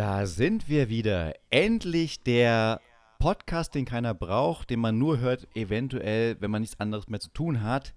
[0.00, 1.34] Da sind wir wieder.
[1.50, 2.80] Endlich der
[3.18, 7.28] Podcast, den keiner braucht, den man nur hört, eventuell, wenn man nichts anderes mehr zu
[7.28, 7.92] tun hat.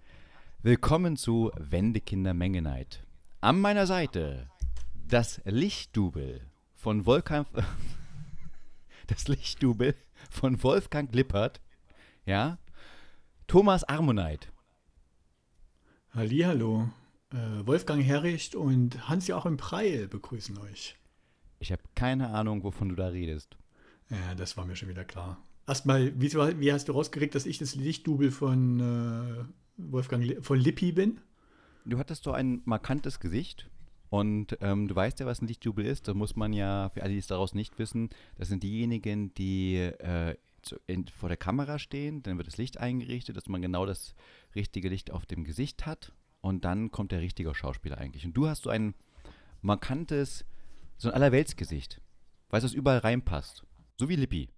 [0.61, 3.07] Willkommen zu Wendekinder Mengenheit.
[3.39, 4.49] An meiner Seite
[5.07, 6.41] das Lichtdubel
[6.75, 7.47] von Wolfgang.
[9.07, 9.95] das Lichtdubel
[10.29, 11.61] von Wolfgang Lippert.
[12.25, 12.57] Ja.
[13.47, 14.51] Thomas Armoneit.
[16.13, 16.89] Hallihallo.
[17.31, 20.97] Äh, Wolfgang Herricht und Hans-Joachim Preil begrüßen euch.
[21.63, 23.57] Ich habe keine Ahnung, wovon du da redest.
[24.09, 25.41] Ja, das war mir schon wieder klar.
[25.65, 29.45] Erstmal, wie, wie hast du rausgekriegt, dass ich das Lichtdubel von äh,
[29.77, 31.21] Wolfgang von Lippi bin?
[31.85, 33.69] Du hattest so ein markantes Gesicht
[34.09, 36.09] und ähm, du weißt ja, was ein Lichtdubel ist.
[36.09, 39.77] Da muss man ja, für alle, die es daraus nicht wissen, das sind diejenigen, die
[39.77, 43.85] äh, zu, in, vor der Kamera stehen, dann wird das Licht eingerichtet, dass man genau
[43.85, 44.15] das
[44.53, 46.11] richtige Licht auf dem Gesicht hat
[46.41, 48.25] und dann kommt der richtige Schauspieler eigentlich.
[48.25, 48.95] Und du hast so ein
[49.61, 50.43] markantes,
[50.97, 52.01] so ein Allerweltsgesicht.
[52.49, 53.63] Weißt du, was überall reinpasst.
[53.97, 54.49] So wie Lippi.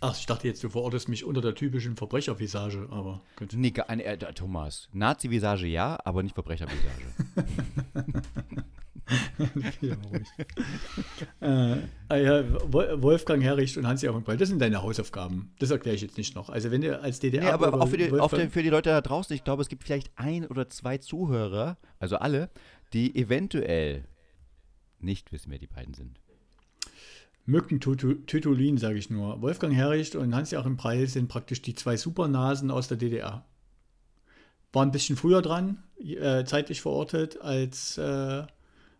[0.00, 3.54] Ach, ich dachte jetzt, du verortest mich unter der typischen Verbrechervisage, aber gut.
[3.54, 4.88] Nee, äh, äh, Thomas.
[4.92, 7.06] Nazi-Visage ja, aber nicht Verbrechervisage.
[11.40, 11.76] äh,
[12.08, 15.52] ah ja, Wolfgang Herricht und Hans-Joachim Breit, das sind deine Hausaufgaben.
[15.58, 16.50] Das erkläre ich jetzt nicht noch.
[16.50, 17.44] Also wenn du als DDR...
[17.44, 19.84] Nee, aber auch für die, auch für die Leute da draußen, ich glaube, es gibt
[19.84, 22.50] vielleicht ein oder zwei Zuhörer, also alle,
[22.92, 24.04] die eventuell
[24.98, 26.20] nicht wissen, wer die beiden sind.
[27.46, 29.40] Mückentütulin, sage ich nur.
[29.40, 33.44] Wolfgang Herricht und Hans-Joachim Preil sind praktisch die zwei Supernasen aus der DDR.
[34.72, 38.44] War ein bisschen früher dran, äh, zeitlich verortet, als, äh,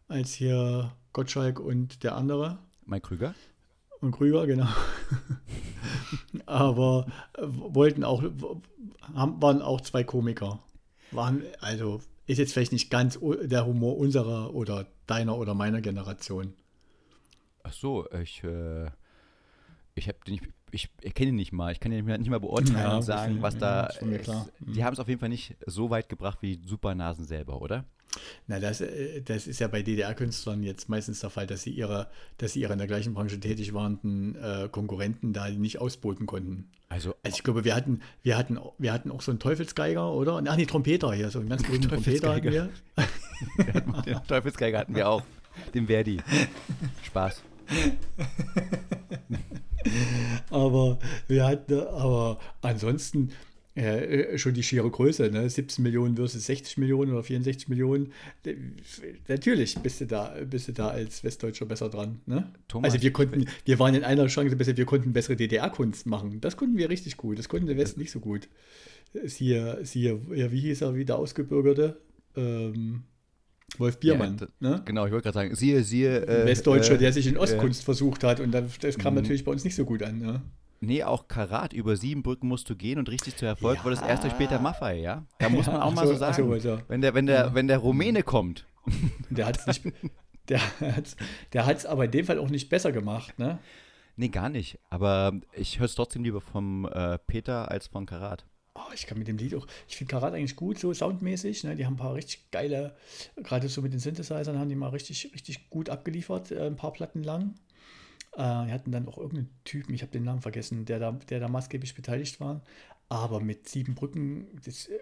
[0.09, 2.59] als hier Gottschalk und der andere.
[2.85, 3.35] Mike Krüger?
[4.01, 4.69] Und Krüger, genau.
[6.47, 8.23] Aber wollten auch,
[9.15, 10.61] haben, waren auch zwei Komiker.
[11.11, 16.55] Waren, also ist jetzt vielleicht nicht ganz der Humor unserer oder deiner oder meiner Generation.
[17.63, 18.87] Ach so, ich, äh,
[19.95, 21.73] ich habe nicht, ich erkenne ihn nicht mal.
[21.73, 23.89] Ich kann ihn nicht mal beurteilen ja, und sagen, was da.
[24.01, 24.31] Ja, ist.
[24.61, 27.85] Die haben es auf jeden Fall nicht so weit gebracht wie Supernasen selber, oder?
[28.47, 32.09] Na, das, äh, das ist ja bei DDR-Künstlern jetzt meistens der Fall, dass sie ihre,
[32.39, 36.69] dass sie ihre in der gleichen Branche tätig warenden äh, Konkurrenten da nicht ausboten konnten.
[36.89, 40.43] Also, also ich glaube, wir hatten, wir hatten, wir hatten auch so einen Teufelsgeiger, oder?
[40.47, 42.71] Ach nee, Trompeter hier, so einen ganz berühmten Trompeter hatten wir.
[44.07, 45.23] Den Teufelsgeiger hatten wir auch.
[45.75, 46.19] Den Verdi.
[47.05, 47.43] Spaß.
[50.51, 53.33] aber wir hatten, aber ansonsten
[53.77, 55.49] äh, schon die schiere Größe, ne?
[55.49, 58.13] 17 Millionen versus 60 Millionen oder 64 Millionen.
[59.29, 62.21] Natürlich bist du da, bist du da als Westdeutscher besser dran.
[62.25, 62.51] Ne?
[62.69, 66.41] Thomas, also wir konnten, wir waren in einer Chance besser, wir konnten bessere DDR-Kunst machen.
[66.41, 67.39] Das konnten wir richtig gut.
[67.39, 68.49] Das konnten der Westen nicht so gut.
[69.25, 72.01] Siehe, siehe, ja, wie hieß er, wie der Ausgebürgerte?
[72.35, 73.03] Ähm,
[73.79, 74.39] Wolf Biermann.
[74.41, 74.83] Ja, ne?
[74.87, 76.27] Genau, ich wollte gerade sagen, siehe, siehe.
[76.27, 79.21] Äh, Westdeutscher, äh, der sich in Ostkunst äh, versucht hat und das, das kam mhm.
[79.21, 80.19] natürlich bei uns nicht so gut an.
[80.19, 80.43] Ne?
[80.81, 83.85] Nee, auch Karat, über sieben Brücken musst du gehen und richtig zu Erfolg ja.
[83.85, 85.25] wurde es erst durch Peter Maffei, ja?
[85.39, 86.61] Da muss man auch mal so, so sagen.
[86.61, 88.67] So, wenn, der, wenn, der, wenn der Rumäne kommt.
[89.31, 89.95] Der hat es nicht.
[90.49, 91.17] Der hat's,
[91.53, 93.59] der hat's aber in dem Fall auch nicht besser gemacht, ne?
[94.17, 94.79] Nee, gar nicht.
[94.89, 98.47] Aber ich höre es trotzdem lieber vom äh, Peter als von Karat.
[98.75, 101.65] Oh, ich kann mit dem Lied auch, ich finde Karat eigentlich gut, so soundmäßig.
[101.65, 101.77] Ne?
[101.77, 102.95] Die haben ein paar richtig geile,
[103.37, 106.93] gerade so mit den Synthesizern haben die mal richtig, richtig gut abgeliefert, äh, ein paar
[106.93, 107.55] Platten lang.
[108.37, 111.41] Äh, wir hatten dann auch irgendeinen Typen, ich habe den Namen vergessen, der da, der
[111.41, 112.63] da maßgeblich beteiligt war.
[113.09, 114.99] Aber mit sieben Brücken, das äh,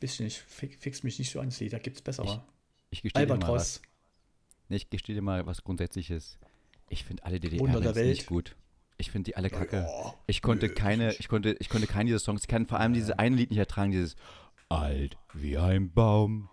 [0.00, 2.44] weiß nicht, fix mich nicht so an, da gibt es bessere.
[2.90, 3.82] Ich, ich gestehe dir mal was.
[4.68, 6.38] Nee, ich gestehe dir mal was Grundsätzliches.
[6.88, 8.56] Ich finde alle DDR nicht gut.
[8.98, 9.86] Ich finde die alle kacke.
[10.26, 12.42] Ich konnte keine, ich konnte, ich konnte keine dieser Songs.
[12.42, 14.16] Ich kann vor allem dieses eine Lied nicht ertragen, dieses
[14.68, 16.48] Alt wie ein Baum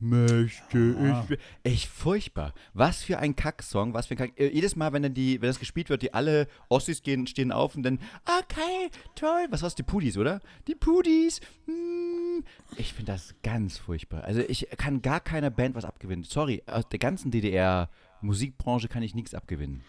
[0.00, 1.26] möchte ah.
[1.28, 1.38] ich.
[1.62, 2.54] Echt furchtbar.
[2.74, 4.32] Was für ein Kacksong, was für ein Kack.
[4.38, 7.52] Äh, jedes Mal, wenn dann die, wenn das gespielt wird, die alle Ossis gehen, stehen
[7.52, 9.46] auf und dann, okay, toll.
[9.50, 9.74] Was war's?
[9.74, 10.40] Die Pudis, oder?
[10.66, 11.40] Die Pudis.
[11.66, 12.44] Hm.
[12.76, 14.24] Ich finde das ganz furchtbar.
[14.24, 16.24] Also ich kann gar keiner Band was abgewinnen.
[16.24, 17.88] Sorry, aus der ganzen DDR
[18.20, 19.82] Musikbranche kann ich nichts abgewinnen.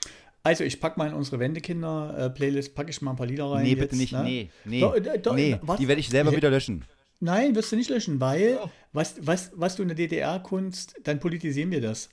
[0.43, 3.63] Also ich packe mal in unsere Wendekinder-Playlist, packe ich mal ein paar Lieder rein.
[3.63, 4.13] Nee, bitte jetzt, nicht.
[4.13, 4.23] Ne?
[4.23, 4.79] Nee, nee.
[4.79, 6.85] Do, do, nee die werde ich selber wieder löschen.
[7.19, 8.69] Nein, wirst du nicht löschen, weil oh.
[8.93, 12.09] was, was, was du in der DDR-Kunst, dann politisieren wir das.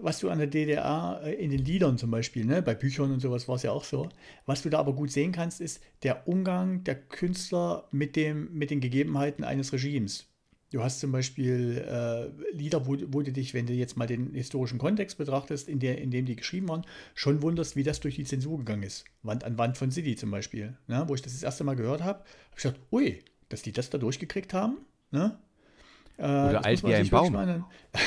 [0.00, 3.20] Was du an der DDR äh, in den Liedern zum Beispiel, ne, bei Büchern und
[3.20, 4.08] sowas war es ja auch so.
[4.46, 8.70] Was du da aber gut sehen kannst, ist der Umgang der Künstler mit, dem, mit
[8.70, 10.32] den Gegebenheiten eines Regimes.
[10.72, 14.32] Du hast zum Beispiel äh, Lieder, wo, wo, du dich, wenn du jetzt mal den
[14.32, 18.16] historischen Kontext betrachtest, in, der, in dem die geschrieben waren, schon wunderst, wie das durch
[18.16, 19.04] die Zensur gegangen ist.
[19.22, 20.74] Wand an Wand von City zum Beispiel.
[20.86, 21.04] Ne?
[21.06, 23.90] Wo ich das das erste Mal gehört habe, habe ich gedacht, ui, dass die das
[23.90, 24.78] da durchgekriegt haben.
[25.10, 25.38] Ne?
[26.18, 27.34] Äh, Oder alt wie ein Baum.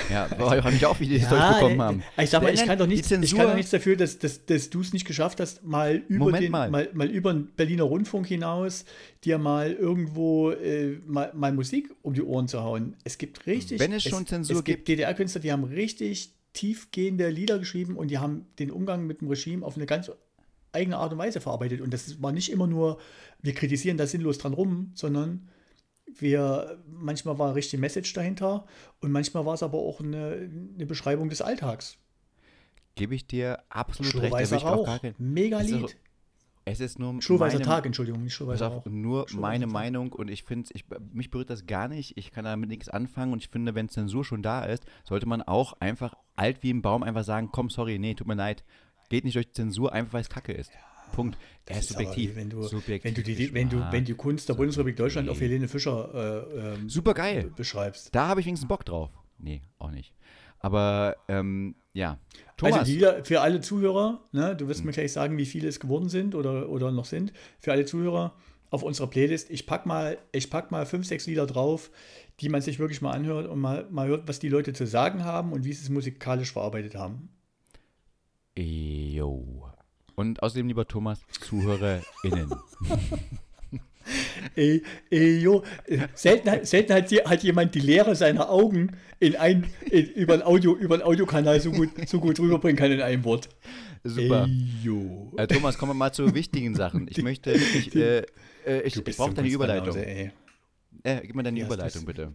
[0.09, 2.03] Ja, war ich auch, wie die das ja, bekommen haben.
[2.17, 4.69] Ich sag mal, ich kann doch nichts, ich kann doch nichts dafür, dass, dass, dass
[4.69, 6.69] du es nicht geschafft hast, mal über, den, mal.
[6.69, 8.85] Mal, mal über den Berliner Rundfunk hinaus
[9.23, 12.95] dir mal irgendwo äh, mal, mal, Musik um die Ohren zu hauen.
[13.03, 13.79] Es gibt richtig.
[13.79, 14.87] Wenn es schon es, Zensur es gibt.
[14.87, 19.65] DDR-Künstler, die haben richtig tiefgehende Lieder geschrieben und die haben den Umgang mit dem Regime
[19.65, 20.09] auf eine ganz
[20.75, 21.81] eigene Art und Weise verarbeitet.
[21.81, 22.99] Und das war nicht immer nur,
[23.41, 25.49] wir kritisieren da sinnlos dran rum, sondern
[26.05, 28.65] wir, manchmal war richtig Message dahinter
[29.01, 31.97] und manchmal war es aber auch eine, eine Beschreibung des Alltags.
[32.95, 34.31] Gebe ich dir absolut recht.
[34.31, 35.97] Weißer Rauch, mega Lied.
[36.67, 38.85] Es ist nur Schulweißer Tag, Entschuldigung, nicht Schulweißer Rauch.
[38.85, 42.17] Nur meine Meinung und ich finde, ich, mich berührt das gar nicht.
[42.17, 45.43] Ich kann damit nichts anfangen und ich finde, wenn Zensur schon da ist, sollte man
[45.43, 48.63] auch einfach alt wie ein Baum einfach sagen, komm, sorry, nee, tut mir leid.
[49.09, 50.71] Geht nicht durch Zensur, einfach weil es Kacke ist.
[50.71, 50.79] Ja.
[51.11, 51.37] Punkt.
[51.65, 52.35] Er ist subjektiv.
[52.35, 55.39] Wenn du, subjektiv wenn, du die, wenn, du, wenn du Kunst der Bundesrepublik Deutschland auf
[55.39, 57.51] Helene Fischer äh, ähm, Super geil.
[57.55, 58.13] beschreibst.
[58.13, 59.11] Da habe ich wenigstens Bock drauf.
[59.37, 60.13] Nee, auch nicht.
[60.59, 62.19] Aber ähm, ja.
[62.57, 62.79] Thomas.
[62.79, 64.87] Also die, für alle Zuhörer, ne, du wirst hm.
[64.87, 67.33] mir gleich sagen, wie viele es geworden sind oder, oder noch sind.
[67.59, 68.35] Für alle Zuhörer
[68.71, 71.91] auf unserer Playlist, ich pack mal, ich pack mal fünf, sechs Lieder drauf,
[72.39, 75.23] die man sich wirklich mal anhört und mal, mal hört, was die Leute zu sagen
[75.23, 77.29] haben und wie sie es musikalisch verarbeitet haben.
[78.57, 79.71] Jo.
[80.15, 82.53] Und außerdem, lieber Thomas, ZuhörerInnen.
[84.55, 85.63] Ey, ey, jo,
[86.13, 90.75] selten, selten hat, hat, jemand die Leere seiner Augen in ein, in, über, ein Audio,
[90.75, 93.49] über einen Audiokanal so gut, so gut rüberbringen kann in einem Wort.
[94.03, 94.45] Super.
[94.45, 95.33] Ey, jo.
[95.37, 97.07] Äh, Thomas, kommen wir mal zu wichtigen Sachen.
[97.09, 98.19] Ich möchte, ich, äh,
[98.65, 99.97] äh, ich, ich brauche deine Überleitung.
[99.97, 100.31] Äh,
[101.23, 102.31] gib mir deine ja, Überleitung, bitte.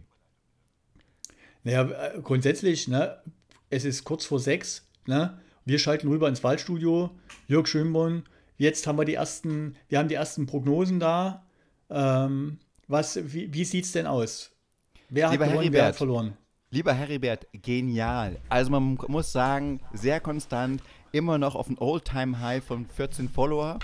[1.63, 3.21] Naja, äh, grundsätzlich, ne,
[3.69, 7.11] es ist kurz vor sechs, ne, wir schalten rüber ins Waldstudio.
[7.47, 8.23] Jörg Schönborn.
[8.57, 11.43] Jetzt haben wir die ersten, wir haben die ersten Prognosen da.
[11.89, 14.51] Ähm, was, wie, wie sieht es denn aus?
[15.09, 16.37] Wer hat Lieber gewonnen, Heribert, wer hat verloren?
[16.69, 18.37] Lieber Heribert, genial.
[18.49, 20.81] Also man muss sagen, sehr konstant,
[21.11, 23.79] immer noch auf ein All-Time-High von 14 Follower.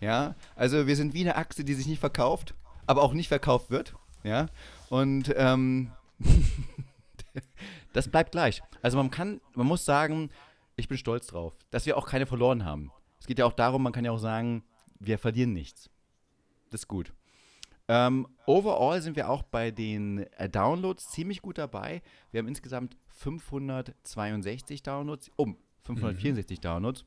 [0.00, 2.54] Ja, also wir sind wie eine Achse, die sich nicht verkauft,
[2.86, 3.94] aber auch nicht verkauft wird.
[4.22, 4.46] Ja,
[4.90, 5.92] und ähm,
[7.92, 8.62] das bleibt gleich.
[8.82, 10.30] Also man kann, man muss sagen,
[10.76, 12.92] ich bin stolz drauf, dass wir auch keine verloren haben.
[13.18, 14.62] Es geht ja auch darum, man kann ja auch sagen,
[14.98, 15.90] wir verlieren nichts.
[16.70, 17.12] Das ist gut.
[17.88, 22.02] Ähm, overall sind wir auch bei den äh, Downloads ziemlich gut dabei.
[22.30, 26.62] Wir haben insgesamt 562 Downloads, um 564 mhm.
[26.62, 27.04] Downloads.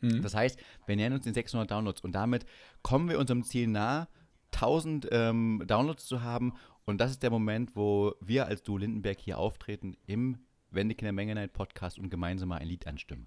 [0.00, 0.22] Mhm.
[0.22, 2.46] Das heißt, wir nähern uns den 600 Downloads und damit
[2.82, 4.08] kommen wir unserem Ziel nahe,
[4.54, 6.54] 1000 ähm, Downloads zu haben.
[6.84, 10.38] Und das ist der Moment, wo wir als Du Lindenberg hier auftreten im
[10.72, 13.26] Wendekinder Menge Night Podcast und gemeinsam mal ein Lied anstimmen.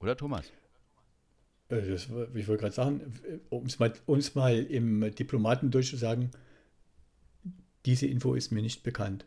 [0.00, 0.50] Oder Thomas?
[1.68, 3.00] Äh, das, ich wollte gerade sagen,
[3.48, 6.30] um es mal, uns mal im Diplomatendeutsch zu sagen,
[7.86, 9.26] diese Info ist mir nicht bekannt.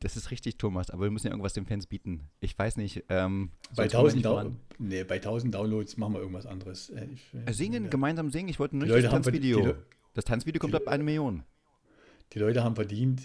[0.00, 2.28] Das ist richtig, Thomas, aber wir müssen ja irgendwas den Fans bieten.
[2.40, 3.04] Ich weiß nicht.
[3.08, 4.26] Ähm, bei, 1000
[4.78, 6.90] nee, bei 1000 Downloads machen wir irgendwas anderes.
[6.90, 7.90] Äh, ich, äh, singen, ja.
[7.90, 8.48] gemeinsam singen.
[8.48, 9.76] Ich wollte nur das Tanzvideo.
[10.14, 11.44] Das Tanzvideo kommt ab eine Million.
[12.32, 13.22] Die Leute haben verdient,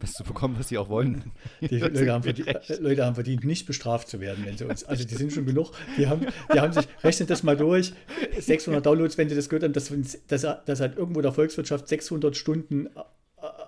[0.00, 1.32] was zu bekommen, was sie auch wollen.
[1.60, 5.04] Die Leute haben, verdient, Leute haben, verdient, nicht bestraft zu werden, wenn sie uns, also
[5.04, 7.92] die sind schon genug, die haben, die haben sich, rechnet das mal durch,
[8.38, 9.92] 600 Downloads, wenn sie das gehört haben, das,
[10.28, 12.90] das, das hat irgendwo der Volkswirtschaft 600 Stunden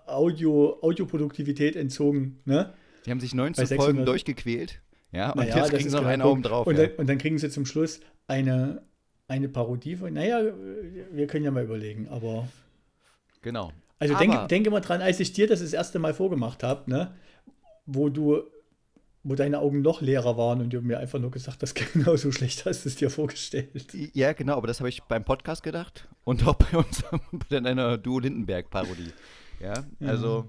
[0.07, 2.73] Audio, Audioproduktivität entzogen, ne?
[3.05, 4.81] Die haben sich 19 Folgen durchgequält,
[5.13, 6.67] ja, und naja, jetzt kriegen sie noch einen oben drauf.
[6.67, 6.87] Und, ja.
[6.87, 8.83] dann, und dann kriegen sie zum Schluss eine,
[9.29, 10.41] eine Parodie von, naja,
[11.13, 12.49] wir können ja mal überlegen, aber...
[13.43, 13.73] Genau.
[13.99, 17.15] Also denke, denke mal dran, als ich dir das das erste Mal vorgemacht habe, ne,
[17.87, 18.43] wo du,
[19.23, 22.67] wo deine Augen noch leerer waren und du mir einfach nur gesagt hast, genauso schlecht
[22.67, 23.71] hast du es dir vorgestellt.
[24.13, 27.97] Ja, genau, aber das habe ich beim Podcast gedacht und auch bei unserem, bei deiner
[27.97, 29.13] Duo Lindenberg-Parodie.
[29.61, 30.49] Ja, also mhm.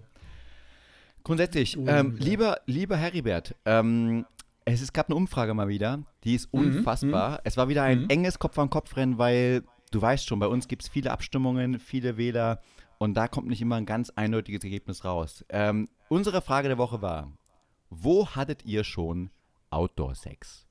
[1.24, 4.26] grundsätzlich, ähm, lieber, lieber Heribert, ähm,
[4.66, 7.32] es, es gab eine Umfrage mal wieder, die ist mhm, unfassbar.
[7.32, 7.38] Mhm.
[7.46, 8.10] Es war wieder ein mhm.
[8.10, 12.60] enges Kopf-an-Kopf-Rennen, weil du weißt schon, bei uns gibt es viele Abstimmungen, viele Wähler
[12.98, 15.46] und da kommt nicht immer ein ganz eindeutiges Ergebnis raus.
[15.50, 17.32] Ähm, unsere Frage der Woche war:
[17.90, 19.30] Wo hattet ihr schon
[19.70, 20.66] Outdoor-Sex?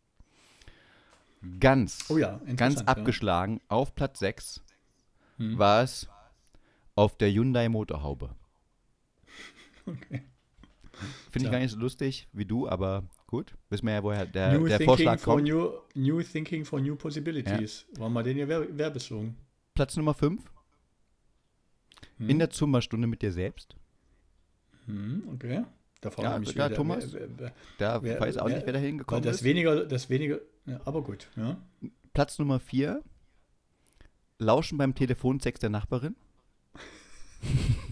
[1.60, 3.56] Ganz, oh ja, ganz abgeschlagen.
[3.56, 3.76] Ja.
[3.76, 4.62] Auf Platz 6
[5.36, 5.58] hm.
[5.58, 6.08] war es
[6.94, 8.30] auf der Hyundai Motorhaube.
[9.88, 10.22] Okay.
[11.30, 13.54] Finde ich gar nicht so lustig wie du, aber gut.
[13.70, 15.44] Wissen wir ja, woher der, der Vorschlag kommt.
[15.44, 17.86] New, new Thinking for New Possibilities.
[17.92, 18.00] Ja.
[18.00, 19.36] War mal den ja Werbeslogan.
[19.74, 20.42] Platz Nummer 5
[22.18, 22.30] hm.
[22.30, 23.76] in der Zumba-Stunde mit dir selbst.
[24.86, 25.64] Hm, okay.
[26.00, 28.72] Da frage ja, mich da, wieder, Thomas, wer, wer, da wer, weiß auch nicht, wer
[28.72, 29.44] da hingekommen das ist.
[29.44, 31.28] Weniger, das weniger, ja, aber gut.
[31.36, 31.56] Ja.
[32.12, 33.02] Platz Nummer 4,
[34.38, 36.14] Lauschen beim Telefonsex der Nachbarin.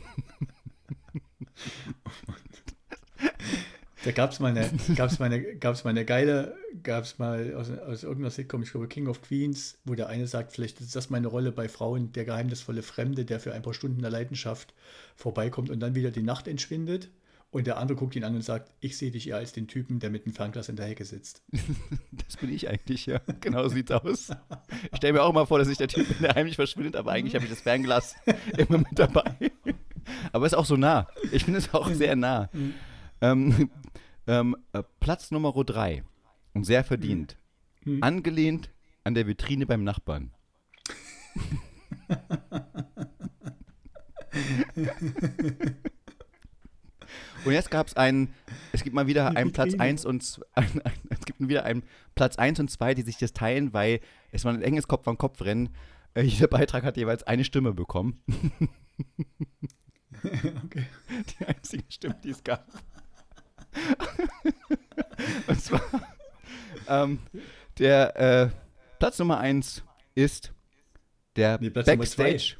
[4.04, 7.54] Da gab es mal, eine, gab's mal, eine, gab's mal eine geile, gab es mal
[7.54, 10.94] aus, aus irgendeiner Sitcom, ich glaube King of Queens, wo der eine sagt, vielleicht ist
[10.94, 14.74] das meine Rolle bei Frauen, der geheimnisvolle Fremde, der für ein paar Stunden der Leidenschaft
[15.16, 17.10] vorbeikommt und dann wieder die Nacht entschwindet.
[17.50, 20.00] Und der andere guckt ihn an und sagt, ich sehe dich eher als den Typen,
[20.00, 21.42] der mit dem Fernglas in der Hecke sitzt.
[22.26, 23.20] Das bin ich eigentlich, ja.
[23.40, 24.30] Genau sieht's aus.
[24.90, 27.12] Ich stelle mir auch mal vor, dass ich der Typ bin, der heimlich verschwindet, aber
[27.12, 28.16] eigentlich habe ich das Fernglas
[28.56, 29.52] immer mit dabei.
[30.32, 31.06] Aber ist auch so nah.
[31.30, 32.48] Ich finde es auch sehr nah.
[32.52, 32.74] Mhm.
[33.20, 33.70] Ähm,
[34.26, 36.02] ähm, äh, Platz Nummer drei
[36.54, 37.36] und sehr verdient.
[37.84, 38.02] Mhm.
[38.02, 38.70] Angelehnt
[39.04, 40.32] an der Vitrine beim Nachbarn.
[47.44, 48.34] Und jetzt gab es einen,
[48.72, 51.82] es gibt mal wieder einen Platz 1 und ein, ein, es gibt wieder einen
[52.14, 54.00] Platz 1 und 2, die sich das teilen, weil
[54.32, 55.70] es war ein enges Kopf an Kopf rennen.
[56.14, 58.22] Äh, jeder Beitrag hat jeweils eine Stimme bekommen.
[60.64, 60.86] okay.
[61.40, 62.66] Die einzige Stimme, die es gab.
[65.46, 65.82] und zwar
[66.88, 67.18] ähm,
[67.78, 68.50] der äh,
[68.98, 69.82] Platz Nummer 1
[70.14, 70.52] ist
[71.36, 72.56] der nee, Backstage.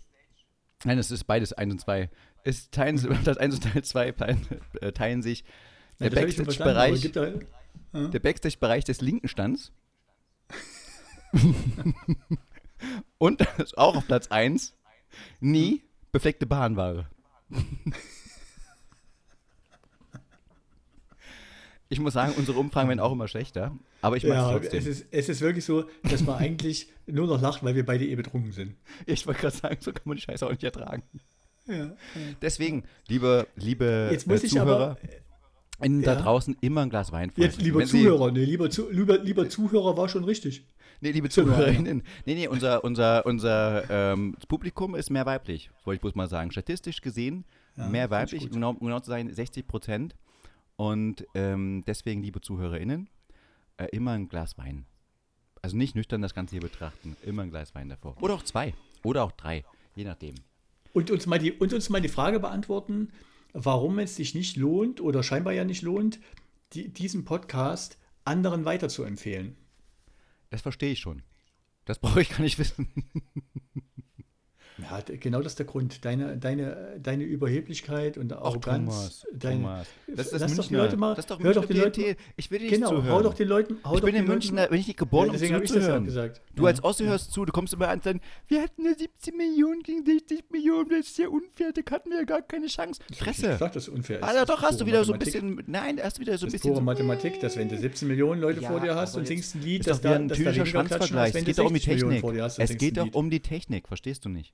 [0.85, 2.11] Nein, es ist beides 1 und 2
[2.45, 4.47] es teilen, das 1 und Teil 2 teilen,
[4.81, 5.45] äh, teilen sich
[5.99, 8.09] der ja, Backstage-Bereich ja.
[8.09, 9.73] der Backstage-Bereich des linken Stands
[13.19, 13.43] und
[13.77, 14.77] auch auf Platz 1
[15.41, 17.09] nie befleckte Bahnware.
[21.95, 23.71] Ich muss sagen, unsere Umfragen werden auch immer schlechter,
[24.03, 24.79] aber ich mache ja, es trotzdem.
[24.81, 28.05] Es ist, es ist wirklich so, dass man eigentlich nur noch lacht, weil wir beide
[28.05, 28.75] eh betrunken sind.
[29.07, 31.05] Ich wollte gerade sagen, so kann man die Scheiße auch nicht ertragen.
[31.69, 31.93] Ja,
[32.43, 34.97] Deswegen, liebe, liebe Jetzt muss äh, Zuhörer,
[35.79, 36.03] aber, ja.
[36.03, 39.49] da draußen immer ein Glas Wein Jetzt, lieber Wenn Zuhörer, nee, lieber, zu, lieber, lieber
[39.49, 40.67] Zuhörer war schon richtig.
[41.01, 42.03] Nee, liebe Zuhörerinnen.
[42.27, 46.51] Nee, nee, unser, unser, unser ähm, Publikum ist mehr weiblich, wollte ich bloß mal sagen.
[46.51, 47.45] Statistisch gesehen
[47.77, 50.17] ja, mehr weiblich, genau, genau zu sein 60 Prozent.
[50.77, 53.09] Und ähm, deswegen, liebe ZuhörerInnen,
[53.77, 54.87] äh, immer ein Glas Wein.
[55.63, 58.21] Also nicht nüchtern das Ganze hier betrachten, immer ein Glas Wein davor.
[58.23, 58.75] Oder auch zwei.
[59.03, 59.65] Oder auch drei,
[59.95, 60.35] je nachdem
[60.95, 63.13] und uns mal die, und uns mal die Frage beantworten,
[63.53, 66.21] warum es sich nicht lohnt oder scheinbar ja nicht lohnt,
[66.73, 69.57] die, diesen Podcast anderen weiterzuempfehlen.
[70.51, 71.23] Das verstehe ich schon.
[71.85, 72.89] Das brauche ich gar nicht wissen.
[74.79, 76.05] Ja, genau das ist der Grund.
[76.05, 78.65] Deine, deine, deine Überheblichkeit und Arroganz.
[78.67, 79.89] Ach, Thomas, deine, Thomas.
[80.09, 82.17] Das ist das Doch die Leute mal, das ist doch hör doch die Leute.
[82.37, 83.11] Ich will dir nicht genau, zuhören.
[83.11, 83.77] hau doch den Leuten.
[83.85, 86.05] Hau ich bin in München, bin ich nicht geboren, ja, um zuzuhören.
[86.05, 86.43] gesagt.
[86.57, 86.71] Du ja.
[86.71, 89.83] als Ossi hörst zu, du kommst immer an und sagst, wir hatten ja 17 Millionen
[89.83, 93.01] gegen 60 Millionen, das ist ja unfair, da hatten wir ja gar keine Chance.
[93.17, 93.53] Fresse.
[93.53, 94.25] Ich sag, dass es unfair ist.
[94.25, 96.71] Also doch, hast du wieder so ein bisschen, nein, hast du wieder so ein bisschen.
[96.71, 99.55] Das ist pure Mathematik, dass wenn du 17 Millionen Leute vor dir hast und singst
[99.55, 101.33] ein Lied, dass da ein typischer Schwanzvergleich.
[101.33, 102.25] Es geht doch um die Technik.
[102.59, 104.53] Es geht doch um die Technik, verstehst du nicht?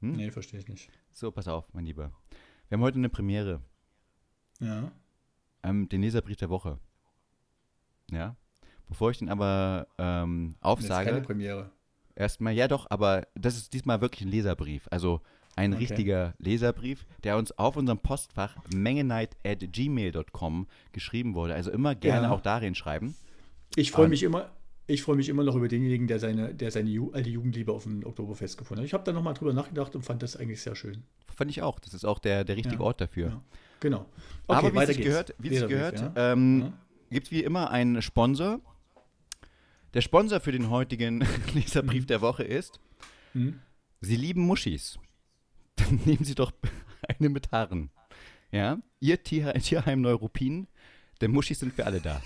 [0.00, 0.12] Hm?
[0.12, 0.90] Nee, verstehe ich nicht.
[1.12, 2.12] So, pass auf, mein Lieber.
[2.68, 3.62] Wir haben heute eine Premiere.
[4.60, 4.90] Ja.
[5.62, 6.78] Ähm, den Leserbrief der Woche.
[8.10, 8.36] Ja.
[8.88, 10.88] Bevor ich den aber ähm, aufsage.
[10.88, 11.70] Das ist keine Premiere.
[12.14, 14.88] Erstmal, ja doch, aber das ist diesmal wirklich ein Leserbrief.
[14.90, 15.20] Also
[15.56, 15.80] ein okay.
[15.80, 21.54] richtiger Leserbrief, der uns auf unserem Postfach mengenight at gmail.com geschrieben wurde.
[21.54, 22.32] Also immer gerne ja.
[22.32, 23.14] auch darin schreiben.
[23.74, 24.50] Ich freue mich immer,
[24.86, 27.82] ich freue mich immer noch über denjenigen, der seine, der seine Ju alte Jugendliebe auf
[27.82, 28.86] dem Oktoberfest gefunden hat.
[28.86, 31.02] Ich habe da nochmal drüber nachgedacht und fand das eigentlich sehr schön.
[31.34, 31.80] Fand ich auch.
[31.80, 33.28] Das ist auch der, der richtige ja, Ort dafür.
[33.28, 33.42] Ja,
[33.80, 34.06] genau.
[34.46, 36.32] Okay, Aber wie es sich gehört, wie gehört ja.
[36.32, 36.72] ähm,
[37.10, 38.60] gibt es wie immer einen Sponsor.
[39.94, 42.06] Der Sponsor für den heutigen Leserbrief mhm.
[42.06, 42.78] der Woche ist,
[43.34, 43.60] mhm.
[44.00, 44.98] Sie lieben Muschis.
[45.76, 46.52] Dann nehmen Sie doch
[47.08, 47.90] eine mit Haaren.
[48.52, 50.68] Ja, Ihr Tierheim Neuruppin,
[51.20, 52.22] denn Muschis sind für alle da.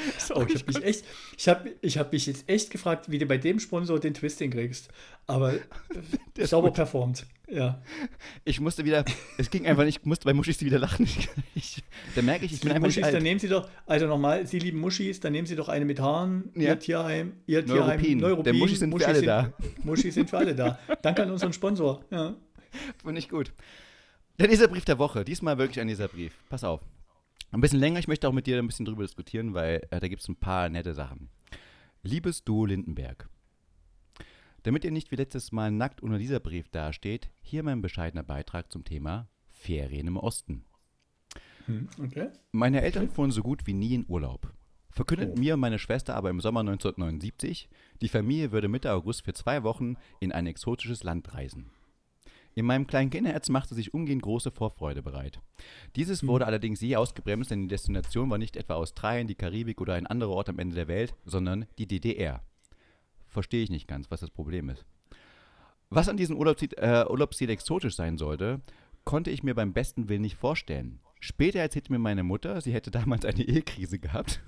[0.34, 1.04] Oh, ich habe mich echt,
[1.36, 4.38] ich habe ich hab mich jetzt echt gefragt, wie du bei dem Sponsor den Twist
[4.38, 4.88] hinkriegst.
[5.26, 5.54] Aber
[6.36, 6.76] der sauber gut.
[6.76, 7.26] performt.
[7.48, 7.82] Ja.
[8.44, 9.04] Ich musste wieder,
[9.38, 11.08] es ging einfach nicht, ich musste bei Muschis wieder lachen.
[11.54, 11.82] Ich,
[12.14, 14.58] da merke ich, ich bin einfach Muschis, nicht Dann nehmen Sie doch, also nochmal, Sie
[14.58, 16.70] lieben Muschis, dann nehmen Sie doch eine mit Haaren, ja.
[16.70, 18.18] Ihr Tierheim, Ihr Tierheim, Neuropin.
[18.18, 18.44] Neuropin.
[18.44, 19.52] Der Muschis sind Muschis für alle sind, da.
[19.84, 20.78] Muschis sind für alle da.
[21.02, 22.04] Danke an unseren Sponsor.
[22.10, 22.34] Ja.
[23.04, 23.52] Finde ich gut.
[24.38, 26.32] Der Leserbrief der Woche, diesmal wirklich ein Leserbrief.
[26.48, 26.80] Pass auf
[27.52, 27.98] ein bisschen länger.
[27.98, 30.36] Ich möchte auch mit dir ein bisschen drüber diskutieren, weil äh, da gibt es ein
[30.36, 31.28] paar nette Sachen.
[32.02, 33.28] Liebes Duo Lindenberg,
[34.62, 38.72] damit ihr nicht wie letztes Mal nackt unter dieser Brief dasteht, hier mein bescheidener Beitrag
[38.72, 40.64] zum Thema Ferien im Osten.
[41.66, 42.30] Hm, okay.
[42.52, 44.52] Meine Eltern fuhren so gut wie nie in Urlaub.
[44.90, 45.38] Verkündet oh.
[45.38, 47.68] mir und meine Schwester aber im Sommer 1979,
[48.00, 51.70] die Familie würde Mitte August für zwei Wochen in ein exotisches Land reisen.
[52.54, 55.40] In meinem kleinen Kinderherz machte sich umgehend große Vorfreude bereit.
[55.96, 56.48] Dieses wurde mhm.
[56.48, 60.32] allerdings je ausgebremst, denn die Destination war nicht etwa Australien, die Karibik oder ein anderer
[60.32, 62.42] Ort am Ende der Welt, sondern die DDR.
[63.28, 64.84] Verstehe ich nicht ganz, was das Problem ist.
[65.88, 68.60] Was an diesem Urlaubsziel, äh, Urlaubsziel exotisch sein sollte,
[69.04, 71.00] konnte ich mir beim besten Willen nicht vorstellen.
[71.20, 74.40] Später erzählte mir meine Mutter, sie hätte damals eine Ehekrise gehabt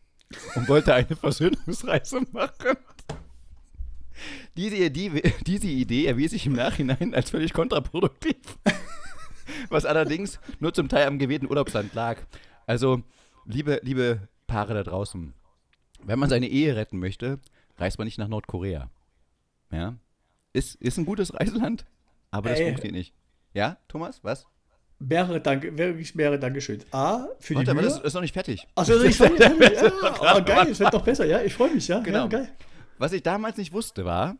[0.54, 2.76] und wollte eine Versöhnungsreise machen.
[4.56, 8.36] Diese, die, diese Idee erwies sich im Nachhinein als völlig kontraproduktiv.
[9.68, 12.18] Was allerdings nur zum Teil am gewählten Urlaubsland lag.
[12.66, 13.02] Also,
[13.44, 15.34] liebe, liebe Paare da draußen,
[16.02, 17.38] wenn man seine Ehe retten möchte,
[17.76, 18.90] reist man nicht nach Nordkorea.
[19.70, 19.96] Ja?
[20.52, 21.84] Ist, ist ein gutes Reiseland,
[22.30, 22.66] aber das Ey.
[22.66, 23.14] funktioniert nicht.
[23.52, 24.46] Ja, Thomas, was?
[24.98, 26.82] Mehrere Danke, wirklich mehrere Dankeschön.
[26.92, 28.66] A, für Warte, die aber das ist noch nicht fertig.
[28.74, 29.70] Achso, ich freue mich.
[29.70, 32.00] Ja, oh, geil, es wird doch besser, ja, ich freue mich, ja.
[32.00, 32.20] Genau.
[32.20, 32.48] Ja, geil.
[32.98, 34.36] Was ich damals nicht wusste, war,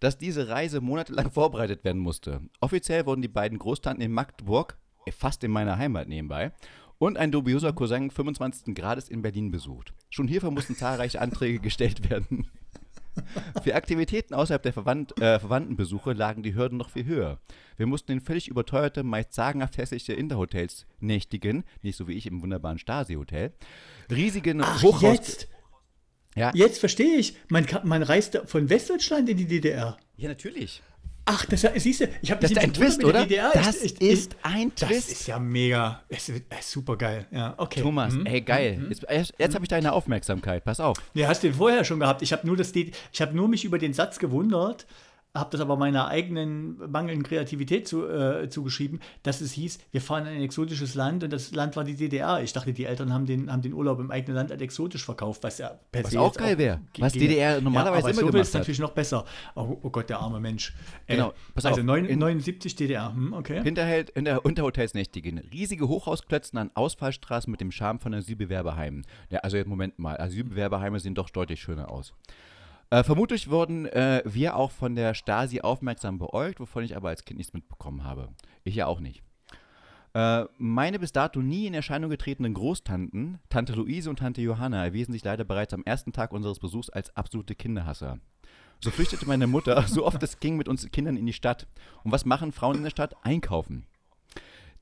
[0.00, 2.40] dass diese Reise monatelang vorbereitet werden musste.
[2.60, 6.52] Offiziell wurden die beiden Großtanten in Magdeburg, äh, fast in meiner Heimat nebenbei,
[6.98, 8.74] und ein dubioser Cousin 25.
[8.74, 9.92] Grades in Berlin besucht.
[10.10, 12.48] Schon hierfür mussten zahlreiche Anträge gestellt werden.
[13.62, 17.40] Für Aktivitäten außerhalb der Verwandt, äh, Verwandtenbesuche lagen die Hürden noch viel höher.
[17.76, 22.40] Wir mussten in völlig überteuerte, meist sagenhaft hässliche Interhotels nächtigen, nicht so wie ich im
[22.40, 23.52] wunderbaren Stasi-Hotel.
[24.10, 25.02] Riesigen Hochhaus.
[25.02, 25.48] Jetzt?
[26.34, 26.50] Ja.
[26.54, 27.36] Jetzt verstehe ich.
[27.48, 29.96] Man, man reist von Westdeutschland in die DDR.
[30.16, 30.82] Ja, natürlich.
[31.24, 33.22] Ach, das siehst du, ich habe das ist ein Twist, oder?
[33.22, 33.52] DDR.
[33.54, 35.10] Das ich, ich, ist ein Twist.
[35.10, 36.02] Das ist ja mega.
[36.08, 37.26] Das ist, super geil.
[37.30, 37.80] Ja, okay.
[37.80, 38.26] Thomas, mhm.
[38.26, 38.78] ey geil.
[38.78, 38.88] Mhm.
[38.88, 40.64] Jetzt, jetzt habe ich deine Aufmerksamkeit.
[40.64, 40.98] Pass auf.
[41.14, 42.22] Ja, hast du vorher schon gehabt.
[42.22, 44.86] Ich habe nur das, ich habe nur mich über den Satz gewundert
[45.34, 50.26] habe das aber meiner eigenen mangelnden Kreativität zu, äh, zugeschrieben, dass es hieß, wir fahren
[50.26, 52.42] in ein exotisches Land und das Land war die DDR.
[52.42, 55.42] Ich dachte, die Eltern haben den, haben den Urlaub im eigenen Land als exotisch verkauft,
[55.42, 56.80] was ja per was auch geil wäre.
[56.98, 59.24] Was DDR normalerweise ja, aber immer so gemacht ist natürlich noch besser.
[59.54, 60.74] Oh, oh, Gott, der arme Mensch.
[61.06, 61.86] Äh, genau, pass also auf.
[61.86, 63.62] 9, in, 79 DDR, hm, okay.
[63.62, 65.38] Hinterhält, in der Unterhotels nächtigen.
[65.38, 69.06] Riesige Hochhausklötzen an Ausfallstraßen mit dem Charme von Asylbewerberheimen.
[69.30, 72.12] Ja, also Moment mal, Asylbewerberheime sehen doch deutlich schöner aus.
[72.92, 77.24] Äh, vermutlich wurden äh, wir auch von der Stasi aufmerksam beäugt, wovon ich aber als
[77.24, 78.28] Kind nichts mitbekommen habe.
[78.64, 79.22] Ich ja auch nicht.
[80.12, 85.12] Äh, meine bis dato nie in Erscheinung getretenen Großtanten, Tante Luise und Tante Johanna, erwiesen
[85.12, 88.18] sich leider bereits am ersten Tag unseres Besuchs als absolute Kinderhasser.
[88.80, 91.66] So flüchtete meine Mutter so oft es ging mit uns Kindern in die Stadt.
[92.04, 93.16] Und was machen Frauen in der Stadt?
[93.22, 93.86] Einkaufen.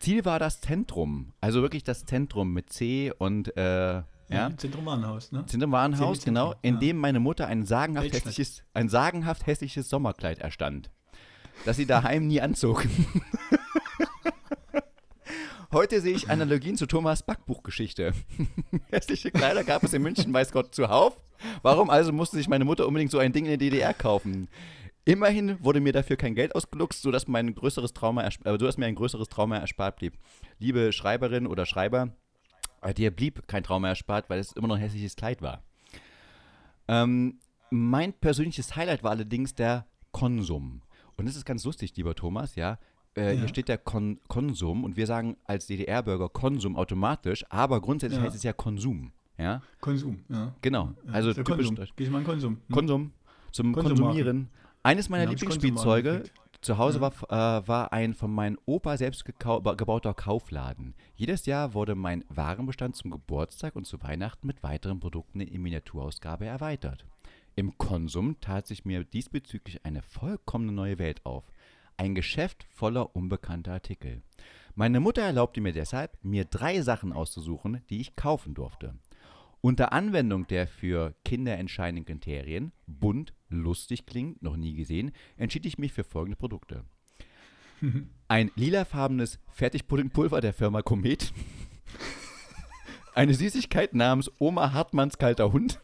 [0.00, 4.56] Ziel war das Zentrum, also wirklich das Zentrum mit C und äh, ja?
[4.56, 5.44] Zentrum Warenhaus, ne?
[5.46, 10.90] Zentrum Warenhaus, genau, in dem meine Mutter ein sagenhaft, hässliches, ein sagenhaft hässliches Sommerkleid erstand,
[11.64, 12.86] das sie daheim nie anzog.
[15.72, 18.12] Heute sehe ich Analogien zu Thomas Backbuchgeschichte.
[18.90, 21.20] Hässliche Kleider gab es in München, weiß Gott, zuhauf.
[21.62, 24.48] Warum also musste sich meine Mutter unbedingt so ein Ding in der DDR kaufen?
[25.04, 28.96] Immerhin wurde mir dafür kein Geld ausgeluchst, sodass, mein größeres Trauma äh, sodass mir ein
[28.96, 30.18] größeres Trauma erspart blieb.
[30.58, 32.14] Liebe Schreiberin oder Schreiber,
[32.80, 35.62] aber dir blieb kein Trauma erspart, weil es immer noch ein hässliches Kleid war.
[36.88, 37.38] Ähm,
[37.70, 40.82] mein persönliches Highlight war allerdings der Konsum.
[41.16, 42.78] Und das ist ganz lustig, lieber Thomas, ja.
[43.16, 43.40] Äh, ja.
[43.40, 48.26] Hier steht der Kon Konsum und wir sagen als DDR-Bürger Konsum automatisch, aber grundsätzlich ja.
[48.26, 49.12] heißt es ja Konsum.
[49.36, 49.62] Ja?
[49.80, 50.54] Konsum, ja.
[50.62, 50.92] Genau.
[51.10, 51.66] Also typisch.
[51.66, 51.86] Konsum.
[51.96, 52.58] Gehe ich mal Konsum.
[52.66, 52.74] Hm.
[52.74, 53.12] Konsum.
[53.52, 54.48] Zum Konsumieren.
[54.82, 56.24] Eines meiner Lieblingsspielzeuge
[56.60, 60.94] zu Hause war, äh, war ein von meinem Opa selbst gebauter Kaufladen.
[61.14, 66.46] Jedes Jahr wurde mein Warenbestand zum Geburtstag und zu Weihnachten mit weiteren Produkten in Miniaturausgabe
[66.46, 67.06] erweitert.
[67.56, 71.44] Im Konsum tat sich mir diesbezüglich eine vollkommene neue Welt auf.
[71.96, 74.22] Ein Geschäft voller unbekannter Artikel.
[74.74, 78.94] Meine Mutter erlaubte mir deshalb, mir drei Sachen auszusuchen, die ich kaufen durfte.
[79.62, 85.76] Unter Anwendung der für Kinder entscheidenden Kriterien, bunt, lustig klingt, noch nie gesehen, entschied ich
[85.76, 86.84] mich für folgende Produkte.
[88.28, 91.32] Ein lilafarbenes Fertigpuddingpulver der Firma Komet.
[93.14, 95.80] Eine Süßigkeit namens Oma Hartmanns kalter Hund.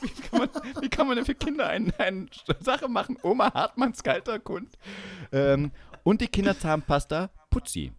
[0.00, 0.48] Wie kann man,
[0.80, 2.26] wie kann man denn für Kinder eine, eine
[2.60, 3.18] Sache machen?
[3.22, 4.78] Oma Hartmanns kalter Hund.
[5.32, 5.70] Ähm,
[6.02, 7.92] und die Kinderzahnpasta Putzi.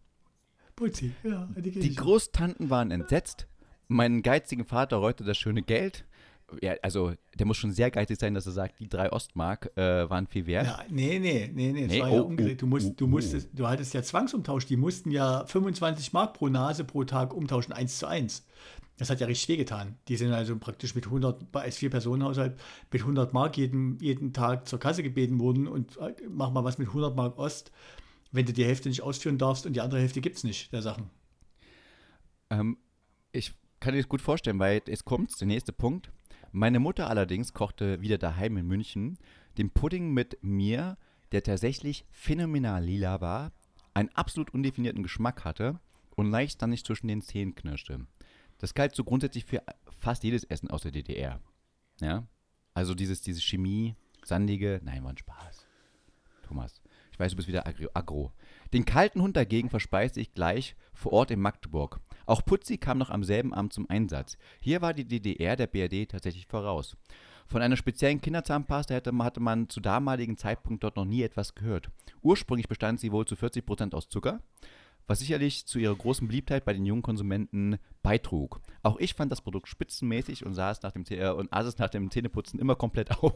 [0.75, 1.47] Putzi, ja.
[1.55, 3.47] Die, die Großtanten waren entsetzt,
[3.87, 6.05] meinen geizigen Vater reute das schöne Geld.
[6.61, 10.07] Ja, also der muss schon sehr geizig sein, dass er sagt, die drei Ostmark äh,
[10.09, 10.67] waren viel wert.
[10.67, 11.99] Ja, nee, nee, nee, nee, nee.
[11.99, 12.61] war oh, ja umgedreht.
[12.61, 14.67] Du, musst, du, oh, musstest, du hattest ja Zwangsumtausch.
[14.67, 18.45] Die mussten ja 25 Mark pro Nase pro Tag umtauschen, eins zu eins.
[18.97, 19.97] Das hat ja richtig wehgetan.
[20.07, 22.57] Die sind also praktisch mit 100, als Vier-Personen-Haushalt,
[22.91, 26.77] mit 100 Mark jeden, jeden Tag zur Kasse gebeten worden und äh, mach mal was
[26.77, 27.71] mit 100 Mark Ost,
[28.31, 30.81] wenn du die Hälfte nicht ausführen darfst und die andere Hälfte gibt es nicht, der
[30.81, 31.09] Sachen.
[32.49, 32.77] Ähm,
[33.31, 33.53] ich
[33.85, 36.11] kann ich das gut vorstellen, weil es kommt, der nächste Punkt.
[36.51, 39.19] Meine Mutter allerdings kochte wieder daheim in München
[39.59, 40.97] den Pudding mit mir,
[41.31, 43.51] der tatsächlich phänomenal lila war,
[43.93, 45.79] einen absolut undefinierten Geschmack hatte
[46.15, 48.07] und leicht dann nicht zwischen den Zähnen knirschte.
[48.57, 49.61] Das galt so grundsätzlich für
[49.99, 51.39] fast jedes Essen aus der DDR.
[52.01, 52.27] Ja?
[52.73, 55.67] Also dieses, diese Chemie, sandige, nein, war ein Spaß.
[56.41, 56.81] Thomas.
[57.11, 58.31] Ich weiß, du bist wieder aggro.
[58.73, 62.01] Den kalten Hund dagegen verspeiste ich gleich vor Ort in Magdeburg.
[62.25, 64.37] Auch Putzi kam noch am selben Abend zum Einsatz.
[64.59, 66.97] Hier war die DDR der BRD tatsächlich voraus.
[67.47, 71.89] Von einer speziellen Kinderzahnpasta hätte, hatte man zu damaligen Zeitpunkt dort noch nie etwas gehört.
[72.23, 74.39] Ursprünglich bestand sie wohl zu 40% aus Zucker,
[75.07, 78.61] was sicherlich zu ihrer großen Beliebtheit bei den jungen Konsumenten beitrug.
[78.81, 81.89] Auch ich fand das Produkt spitzenmäßig und saß nach dem, äh, und aß es nach
[81.89, 83.35] dem Zähneputzen immer komplett auf.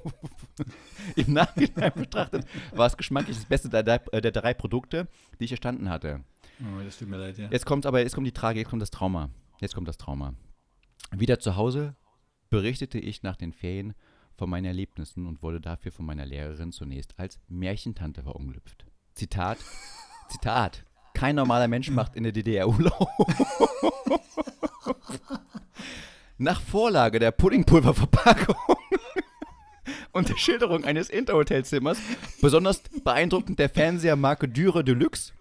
[1.15, 5.07] Im Nachhinein betrachtet war es geschmacklich das Beste der, der, der, drei Produkte,
[5.39, 6.21] die ich erstanden hatte.
[6.61, 7.47] Oh, das tut mir leid, ja.
[7.49, 9.29] Jetzt kommt aber, jetzt kommt die Tragik, jetzt kommt das Trauma.
[9.61, 10.33] Jetzt kommt das Trauma.
[11.11, 11.95] Wieder zu Hause
[12.49, 13.93] berichtete ich nach den Ferien
[14.35, 18.85] von meinen Erlebnissen und wurde dafür von meiner Lehrerin zunächst als Märchentante verunglüpft.
[19.15, 19.57] Zitat,
[20.29, 23.09] Zitat, kein normaler Mensch macht in der DDR Urlaub.
[26.37, 28.55] Nach Vorlage der Puddingpulververpackung
[30.13, 31.99] und der Schilderung eines Interhotelzimmers,
[32.41, 35.33] besonders beeindruckend der Fernseher Marke Düre Deluxe,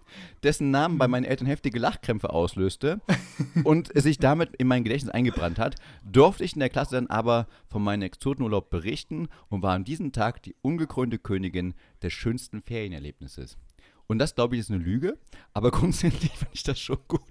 [0.43, 3.01] dessen Namen bei meinen Eltern heftige Lachkrämpfe auslöste
[3.63, 7.47] und sich damit in mein Gedächtnis eingebrannt hat, durfte ich in der Klasse dann aber
[7.67, 13.57] von meinem Exotenurlaub berichten und war an diesem Tag die ungekrönte Königin des schönsten Ferienerlebnisses.
[14.07, 15.17] Und das, glaube ich, ist eine Lüge,
[15.53, 17.21] aber grundsätzlich fand ich das schon gut.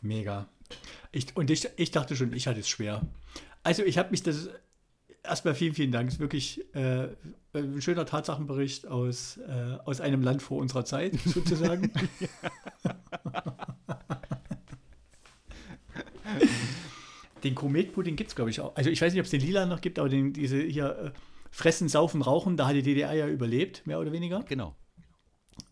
[0.00, 0.48] Mega.
[1.12, 3.02] Ich, und ich, ich dachte schon, ich hatte es schwer.
[3.62, 4.50] Also ich habe mich das
[5.22, 6.08] erstmal vielen, vielen Dank.
[6.08, 7.08] Es ist wirklich äh,
[7.54, 11.92] ein schöner Tatsachenbericht aus, äh, aus einem Land vor unserer Zeit, sozusagen.
[17.44, 18.74] den Kometpudding gibt es, glaube ich, auch.
[18.76, 21.10] Also ich weiß nicht, ob es den Lila noch gibt, aber den, diese hier äh,
[21.50, 24.42] Fressen, Saufen, Rauchen, da hat die DDR ja überlebt, mehr oder weniger.
[24.42, 24.74] Genau.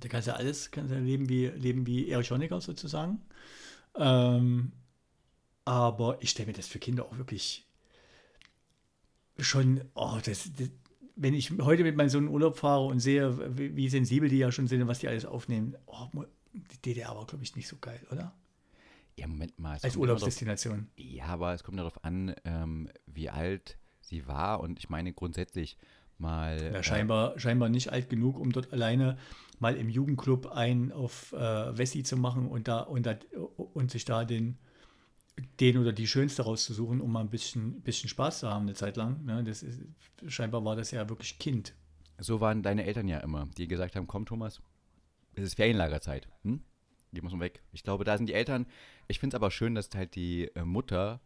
[0.01, 3.23] Da kannst du ja alles, kannst du leben wie, leben wie Erich Honecker sozusagen.
[3.97, 4.73] Ähm,
[5.65, 7.66] aber ich stelle mir das für Kinder auch wirklich
[9.39, 10.71] schon, oh, das, das,
[11.17, 14.39] wenn ich heute mit meinem Sohn in Urlaub fahre und sehe, wie, wie, sensibel die
[14.39, 16.09] ja schon sind und was die alles aufnehmen, oh,
[16.53, 18.35] die DDR war, glaube ich, nicht so geil, oder?
[19.17, 19.79] Ja, Moment mal.
[19.83, 20.89] Als Urlaubsdestination.
[20.97, 25.13] Darauf, ja, aber es kommt darauf an, ähm, wie alt sie war und ich meine
[25.13, 25.79] grundsätzlich
[26.19, 26.73] mal.
[26.75, 29.17] Ja, scheinbar, äh, scheinbar nicht alt genug, um dort alleine
[29.59, 33.17] mal im Jugendclub einen auf äh, Wessi zu machen und, da, und, da,
[33.57, 34.59] und sich da den
[35.61, 38.97] den oder die schönste rauszusuchen, um mal ein bisschen, bisschen Spaß zu haben eine Zeit
[38.97, 39.25] lang.
[39.25, 39.45] Ne?
[39.45, 39.81] Das ist,
[40.27, 41.75] scheinbar war das ja wirklich Kind.
[42.19, 44.63] So waren deine Eltern ja immer, die gesagt haben, komm Thomas,
[45.35, 46.29] es ist Ferienlagerzeit.
[46.43, 46.61] Hm?
[47.13, 47.63] Die muss man weg.
[47.73, 48.67] Ich glaube, da sind die Eltern.
[49.09, 51.21] Ich finde es aber schön, dass halt die äh, Mutter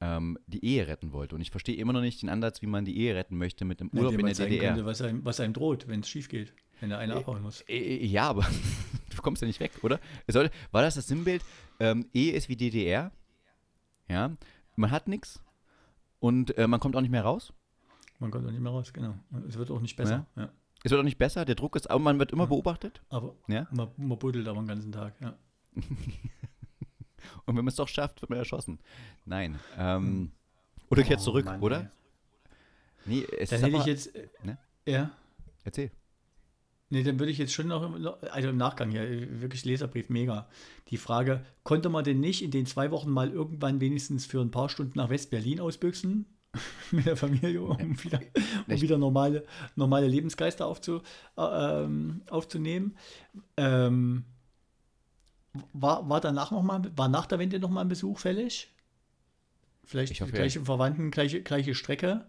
[0.00, 1.34] ähm, die Ehe retten wollte.
[1.34, 3.80] Und ich verstehe immer noch nicht den Ansatz, wie man die Ehe retten möchte mit
[3.80, 4.74] dem Urlaub in der DDR.
[4.74, 7.42] Könnte, was, einem, was einem droht, wenn es schief geht, wenn der eine äh, abhauen
[7.42, 7.62] muss.
[7.62, 8.46] Äh, äh, ja, aber
[9.14, 10.00] du kommst ja nicht weg, oder?
[10.72, 11.42] War das das Sinnbild?
[11.80, 13.12] Ähm, Ehe ist wie DDR.
[14.08, 14.36] Ja,
[14.76, 15.42] man hat nichts
[16.20, 17.52] und äh, man kommt auch nicht mehr raus.
[18.18, 19.14] Man kommt auch nicht mehr raus, genau.
[19.48, 20.26] Es wird auch nicht besser.
[20.36, 20.42] Ja.
[20.42, 20.50] ja.
[20.82, 22.48] Es wird auch nicht besser, der Druck ist, aber man wird immer ja.
[22.48, 23.02] beobachtet.
[23.08, 23.66] Aber ja?
[23.72, 25.36] man, man buddelt aber den ganzen Tag, ja.
[25.74, 25.84] und
[27.46, 28.78] wenn man es doch schafft, wird man erschossen.
[29.24, 29.58] Nein.
[29.76, 30.32] Ähm, hm.
[30.88, 31.90] oder kehrt oh, zurück, Mann, oder?
[33.04, 34.14] Nee, es Dann ist hätte aber, ich jetzt.
[34.14, 34.58] Äh, ne?
[34.86, 35.10] Ja.
[35.64, 35.90] Erzähl.
[36.88, 37.94] Nee, dann würde ich jetzt schon noch,
[38.30, 40.48] also im Nachgang hier, wirklich Leserbrief, mega.
[40.88, 44.52] Die Frage, konnte man denn nicht in den zwei Wochen mal irgendwann wenigstens für ein
[44.52, 46.26] paar Stunden nach West-Berlin ausbüchsen?
[46.90, 48.20] mit der Familie, um wieder,
[48.66, 49.44] um wieder normale,
[49.74, 51.02] normale Lebensgeister aufzu,
[51.36, 51.42] äh,
[51.84, 52.96] ähm, aufzunehmen.
[53.56, 54.24] Ähm,
[55.72, 58.70] war, war danach noch mal, war nach der Wende noch mal ein Besuch fällig?
[59.84, 60.64] Vielleicht hoffe, gleiche ja.
[60.64, 62.26] Verwandten, gleiche, gleiche Strecke?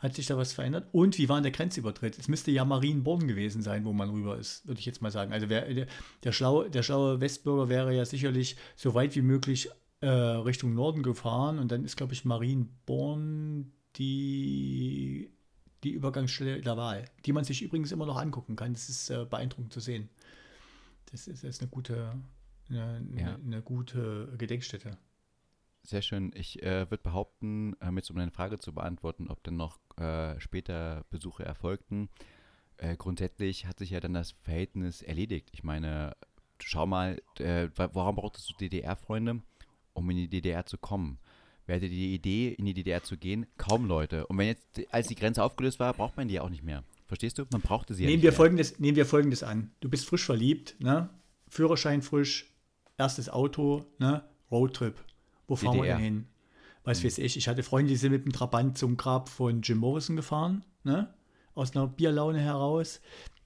[0.00, 0.88] Hat sich da was verändert?
[0.92, 2.18] Und wie war denn der Grenzübertritt?
[2.18, 5.32] Es müsste ja Marienborn gewesen sein, wo man rüber ist, würde ich jetzt mal sagen.
[5.32, 5.86] Also wer, der,
[6.24, 9.68] der, schlaue, der schlaue Westbürger wäre ja sicherlich so weit wie möglich
[10.00, 11.58] äh, Richtung Norden gefahren.
[11.58, 15.30] Und dann ist, glaube ich, Marienborn die,
[15.84, 18.72] die Übergangsstelle der Wahl, die man sich übrigens immer noch angucken kann.
[18.72, 20.08] Das ist äh, beeindruckend zu sehen.
[21.10, 22.14] Das ist, das ist eine gute,
[22.70, 23.34] eine, ja.
[23.34, 24.96] eine gute Gedenkstätte.
[25.82, 26.30] Sehr schön.
[26.34, 30.38] Ich äh, würde behaupten, äh, mit um deine Frage zu beantworten, ob dann noch äh,
[30.38, 32.08] später Besuche erfolgten.
[32.76, 35.48] Äh, grundsätzlich hat sich ja dann das Verhältnis erledigt.
[35.52, 36.16] Ich meine,
[36.60, 39.42] schau mal, äh, warum brauchtest du DDR-Freunde,
[39.94, 41.18] um in die DDR zu kommen?
[41.66, 43.46] Wer hatte die Idee, in die DDR zu gehen?
[43.56, 44.26] Kaum Leute.
[44.26, 46.84] Und wenn jetzt, als die Grenze aufgelöst war, braucht man die ja auch nicht mehr.
[47.06, 47.44] Verstehst du?
[47.52, 48.36] Man brauchte sie nehmen ja nicht wir mehr.
[48.36, 49.70] Folgendes, nehmen wir folgendes an.
[49.80, 51.10] Du bist frisch verliebt, ne?
[51.48, 52.52] Führerschein frisch,
[52.98, 54.24] erstes Auto, ne?
[54.50, 54.94] Roadtrip.
[55.50, 55.84] Wo fahren DDR.
[55.84, 56.26] wir denn hin?
[56.84, 57.06] Was mhm.
[57.06, 57.36] weiß ich.
[57.36, 61.12] Ich hatte Freunde, die sind mit dem Trabant zum Grab von Jim Morrison gefahren, ne?
[61.54, 63.00] Aus einer Bierlaune heraus.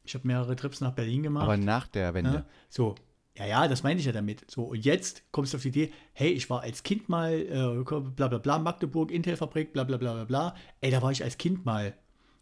[0.04, 1.44] Ich habe mehrere Trips nach Berlin gemacht.
[1.44, 2.30] Aber nach der Wende.
[2.30, 2.46] Ne?
[2.68, 2.94] So,
[3.38, 4.48] ja, ja, das meine ich ja damit.
[4.50, 7.82] So, und jetzt kommst du auf die Idee, hey, ich war als Kind mal, äh,
[8.10, 10.54] bla bla bla, Magdeburg, Intel-Fabrik, bla bla bla bla bla.
[10.82, 11.94] Ey, da war ich als Kind mal.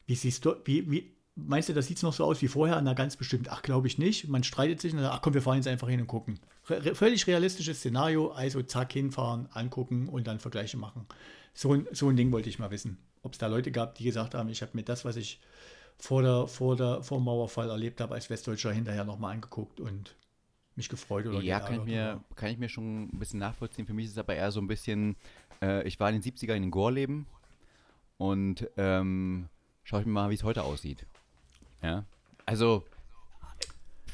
[0.06, 2.80] Wie siehst du, wie, wie, meinst du, das sieht noch so aus wie vorher?
[2.82, 3.48] Na, ganz bestimmt.
[3.50, 4.28] Ach, glaube ich nicht.
[4.28, 6.38] Man streitet sich und sagt, ach komm, wir fahren jetzt einfach hin und gucken.
[6.68, 11.06] Re völlig realistisches Szenario, also zack, hinfahren, angucken und dann Vergleiche machen.
[11.54, 12.98] So ein, so ein Ding wollte ich mal wissen.
[13.22, 15.40] Ob es da Leute gab, die gesagt haben, ich habe mir das, was ich
[15.98, 20.16] vor, der, vor, der, vor dem Mauerfall erlebt habe, als Westdeutscher hinterher nochmal angeguckt und
[20.74, 23.86] mich gefreut oder Ja, kann ich, mir, kann ich mir schon ein bisschen nachvollziehen.
[23.86, 25.16] Für mich ist es aber eher so ein bisschen,
[25.60, 27.26] äh, ich war in den 70er in den Gorleben
[28.16, 29.48] und ähm,
[29.84, 31.06] schaue ich mir mal, wie es heute aussieht.
[31.82, 32.04] Ja,
[32.46, 32.84] also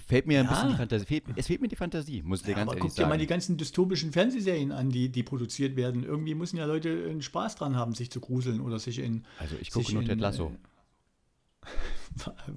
[0.08, 0.50] fällt mir ein ja.
[0.50, 2.76] bisschen die Fantasie, fehlt, es fehlt mir die Fantasie, muss ich dir ja, ganz aber
[2.78, 3.04] ehrlich guck sagen.
[3.04, 6.02] Guck dir mal die ganzen dystopischen Fernsehserien an, die, die produziert werden.
[6.02, 9.26] Irgendwie müssen ja Leute einen Spaß dran haben, sich zu gruseln oder sich in...
[9.38, 10.52] Also ich gucke nur Ted Lasso.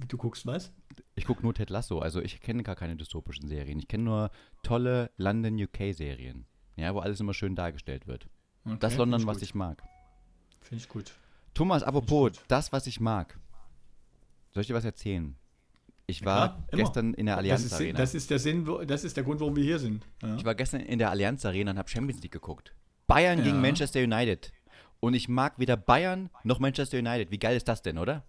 [0.08, 0.72] Du guckst was?
[1.14, 1.98] Ich gucke nur Ted Lasso.
[1.98, 3.78] Also ich kenne gar keine dystopischen Serien.
[3.78, 4.30] Ich kenne nur
[4.62, 6.46] tolle London UK-Serien.
[6.76, 8.28] Ja, wo alles immer schön dargestellt wird.
[8.64, 9.82] Okay, das London, was ich mag.
[10.62, 11.12] Finde ich gut.
[11.52, 13.38] Thomas, apropos, das, was ich mag.
[14.52, 15.34] Soll ich dir was erzählen?
[16.06, 17.98] Ich war ja, gestern in der Allianz das ist, Arena.
[17.98, 20.06] Das ist der Sinn, das ist der Grund, warum wir hier sind.
[20.22, 20.36] Ja.
[20.36, 22.74] Ich war gestern in der Allianz Arena und habe Champions League geguckt.
[23.06, 23.44] Bayern ja.
[23.44, 24.52] gegen Manchester United.
[25.00, 27.30] Und ich mag weder Bayern noch Manchester United.
[27.30, 28.24] Wie geil ist das denn, oder?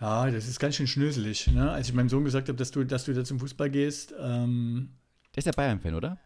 [0.00, 1.46] Ja, das ist ganz schön schnöselig.
[1.46, 1.70] Ne?
[1.70, 4.14] Als ich meinem Sohn gesagt habe, dass du, dass du da zum Fußball gehst.
[4.20, 4.90] Ähm,
[5.34, 6.18] der ist ja Bayern-Fan, oder?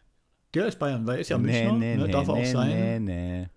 [0.55, 1.79] Der ist Bayern, weil er ist ja nee, Münchner.
[1.79, 2.09] Nee, ne?
[2.09, 3.05] Darf nee, er auch sein.
[3.05, 3.49] Nee, nee.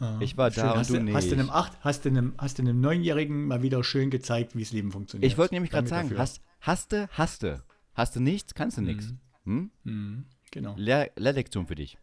[0.00, 0.64] Ah, ich war schön.
[0.64, 1.14] da hast und du, nicht.
[1.14, 4.56] Hast du einem acht, hast du einem, hast du einem Neunjährigen mal wieder schön gezeigt,
[4.56, 5.30] wie das Leben funktioniert.
[5.30, 7.62] Ich wollte nämlich gerade sagen, hast, hast du, hast du.
[7.94, 9.12] Hast du nichts, kannst du nichts.
[9.44, 9.70] Mhm.
[9.84, 9.92] Hm?
[9.92, 10.24] Mhm.
[10.50, 10.74] Genau.
[10.76, 11.98] Lehr Lehrlektion für dich.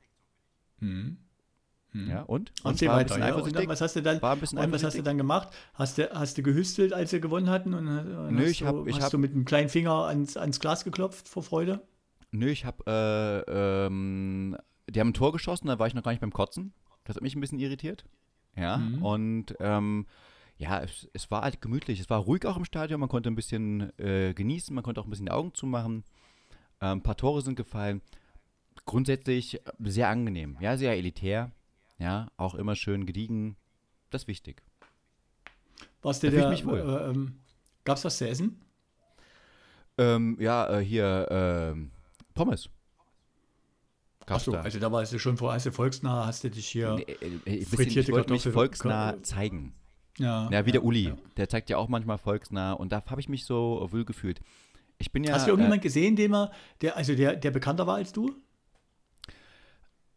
[0.80, 1.18] Mhm.
[1.94, 2.10] Mhm.
[2.10, 2.52] Ja, und?
[2.64, 3.18] Und, und weiter.
[3.18, 5.18] Ja, und dann, was hast du dann, war ein bisschen und was hast du dann
[5.18, 5.50] gemacht?
[5.74, 7.74] Hast du, hast du gehüstelt, als sie gewonnen hatten?
[7.74, 8.86] Und, und Nö, ich habe.
[8.92, 11.82] Hast hab, du mit dem kleinen Finger ans, ans Glas geklopft vor Freude?
[12.32, 12.84] Nö, ich habe.
[13.48, 14.56] Äh, ähm,
[14.90, 16.74] die haben ein Tor geschossen, da war ich noch gar nicht beim Kotzen.
[17.08, 18.06] Das hat mich ein bisschen irritiert.
[18.56, 19.04] Ja, mhm.
[19.04, 19.56] und.
[19.60, 20.06] Ähm,
[20.60, 22.00] ja, es, es, war halt gemütlich.
[22.00, 23.00] Es war ruhig auch im Stadion.
[23.00, 26.04] Man konnte ein bisschen äh, genießen, man konnte auch ein bisschen die Augen zumachen.
[26.80, 28.02] Äh, ein paar Tore sind gefallen.
[28.86, 30.58] Grundsätzlich sehr angenehm.
[30.60, 31.52] Ja, sehr elitär.
[32.00, 33.56] Ja, auch immer schön gediegen.
[34.10, 34.64] Das ist wichtig.
[36.02, 36.80] Was dir wohl.
[36.80, 37.40] Äh, ähm,
[37.84, 38.60] gab's was zu essen?
[40.00, 41.80] Ähm, ja, äh, hier äh,
[42.34, 42.70] Pommes.
[44.28, 47.04] Achso, also da warst du schon vor, als du volksnah hast du dich hier nee,
[47.46, 49.74] äh, äh frittierte ich wollte mich volksnah zeigen.
[50.18, 51.10] Ja, ja wie der Uli.
[51.10, 51.18] Ja.
[51.38, 54.42] Der zeigt ja auch manchmal volksnah und da habe ich mich so wohl gefühlt.
[54.98, 57.86] Ich bin ja, Hast du irgendjemand äh, gesehen, dem er, der, also der, der bekannter
[57.88, 58.36] war als du?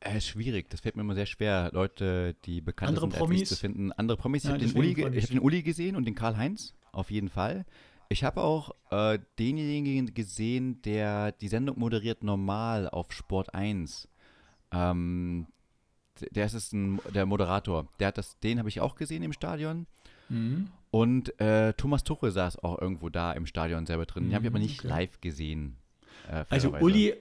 [0.00, 3.48] Äh, schwierig, das fällt mir immer sehr schwer, Leute, die bekannt Andere sind, Promis?
[3.50, 3.92] zu finden.
[3.92, 4.44] Andere Promis.
[4.44, 7.66] Ich habe den, Uli, hab den Uli gesehen und den Karl-Heinz, auf jeden Fall.
[8.12, 14.08] Ich habe auch äh, denjenigen gesehen, der die Sendung moderiert normal auf Sport 1.
[14.72, 15.46] Ähm,
[16.32, 17.88] der ist ein, der Moderator.
[18.00, 19.86] Der hat das, den habe ich auch gesehen im Stadion.
[20.28, 20.70] Mhm.
[20.90, 24.24] Und äh, Thomas Tuchel saß auch irgendwo da im Stadion selber drin.
[24.24, 24.88] Den habe ich aber nicht okay.
[24.88, 25.76] live gesehen.
[26.28, 27.14] Äh, also Uli,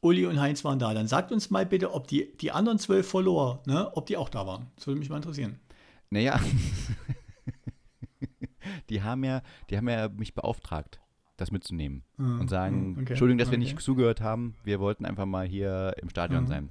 [0.00, 0.94] Uli und Heinz waren da.
[0.94, 4.30] Dann sagt uns mal bitte, ob die, die anderen zwölf Follower, ne, ob die auch
[4.30, 4.70] da waren.
[4.76, 5.60] Das würde mich mal interessieren.
[6.08, 6.40] Naja,
[8.88, 11.00] die haben ja, die haben ja mich beauftragt,
[11.36, 12.40] das mitzunehmen mhm.
[12.40, 13.10] und sagen, okay.
[13.10, 13.58] Entschuldigung, dass okay.
[13.58, 14.54] wir nicht zugehört haben.
[14.64, 16.48] Wir wollten einfach mal hier im Stadion mhm.
[16.48, 16.68] sein.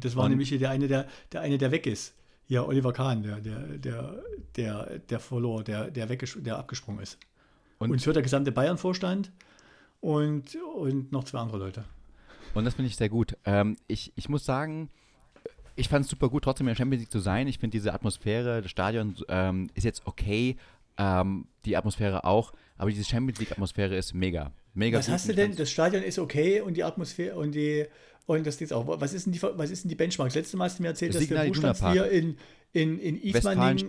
[0.00, 2.14] Das war und, nämlich der eine, der, der eine, der weg ist.
[2.46, 4.22] Ja, Oliver Kahn, der, der, der,
[4.56, 7.18] der, der verlor, der, der, der abgesprungen ist.
[7.78, 9.32] Und, es hört der gesamte Bayern-Vorstand
[10.00, 11.84] und, und noch zwei andere Leute.
[12.52, 13.36] Und das finde ich sehr gut.
[13.44, 14.90] Ähm, ich, ich muss sagen,
[15.76, 17.48] ich fand es super gut, trotzdem in der Champions League zu sein.
[17.48, 20.56] Ich finde diese Atmosphäre, das Stadion ähm, ist jetzt okay,
[20.98, 24.52] ähm, die Atmosphäre auch, aber diese Champions League-Atmosphäre ist mega.
[24.74, 25.54] Mega Was hast du denn?
[25.54, 27.86] Das Stadion ist okay und die Atmosphäre und die
[28.26, 28.86] und das ist auch.
[29.00, 30.34] Was ist denn die, was ist denn die Benchmark?
[30.34, 32.36] Letztes Mal hast du mir erzählt, das dass der Buchstaben hier in,
[32.72, 33.86] in, in Ismaning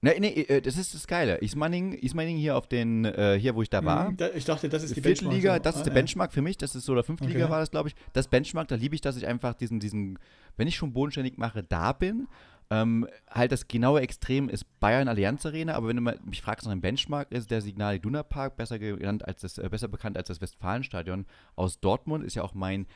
[0.00, 1.38] Nee, nee, äh, das ist das Geile.
[1.38, 4.10] Ismaning, Ismaning hier auf den, äh, hier wo ich da war.
[4.10, 5.34] Mhm, ich dachte, das ist die Benchmark.
[5.34, 7.34] Liga, das ist ah, der Benchmark für mich, das ist so, der fünfte okay.
[7.34, 7.96] Liga war das, glaube ich.
[8.12, 10.20] Das Benchmark, da liebe ich, dass ich einfach diesen, diesen,
[10.56, 12.28] wenn ich schon bodenständig mache, da bin.
[12.70, 16.72] Ähm, halt das genaue Extrem ist Bayern Allianz Arena, aber wenn du mich fragst nach
[16.72, 20.28] einem Benchmark, ist der Signal Iduna Park besser genannt als das, äh, besser bekannt als
[20.28, 21.24] das Westfalenstadion
[21.56, 22.86] aus Dortmund, ist ja auch mein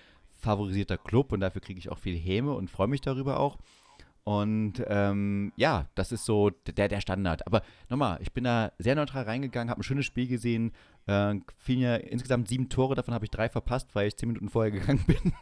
[0.41, 3.57] favorisierter Club und dafür kriege ich auch viel Häme und freue mich darüber auch.
[4.25, 7.45] Und ähm, ja, das ist so der, der Standard.
[7.47, 10.73] Aber nochmal, ich bin da sehr neutral reingegangen, habe ein schönes Spiel gesehen.
[11.07, 14.49] Äh, fielen ja insgesamt sieben Tore, davon habe ich drei verpasst, weil ich zehn Minuten
[14.49, 15.33] vorher gegangen bin.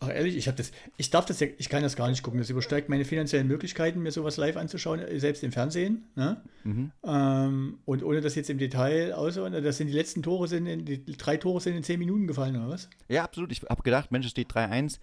[0.00, 2.40] Ach ehrlich, ich habe das, ich darf das ja, ich kann das gar nicht gucken.
[2.40, 6.04] Das übersteigt meine finanziellen Möglichkeiten, mir sowas live anzuschauen, selbst im Fernsehen.
[6.14, 6.40] Ne?
[6.64, 6.90] Mhm.
[7.04, 10.84] Ähm, und ohne das jetzt im Detail aus, das sind die letzten Tore sind, in,
[10.84, 12.88] die drei Tore sind in zehn Minuten gefallen, oder was?
[13.08, 13.52] Ja, absolut.
[13.52, 14.98] Ich habe gedacht, Mensch, es steht 3-1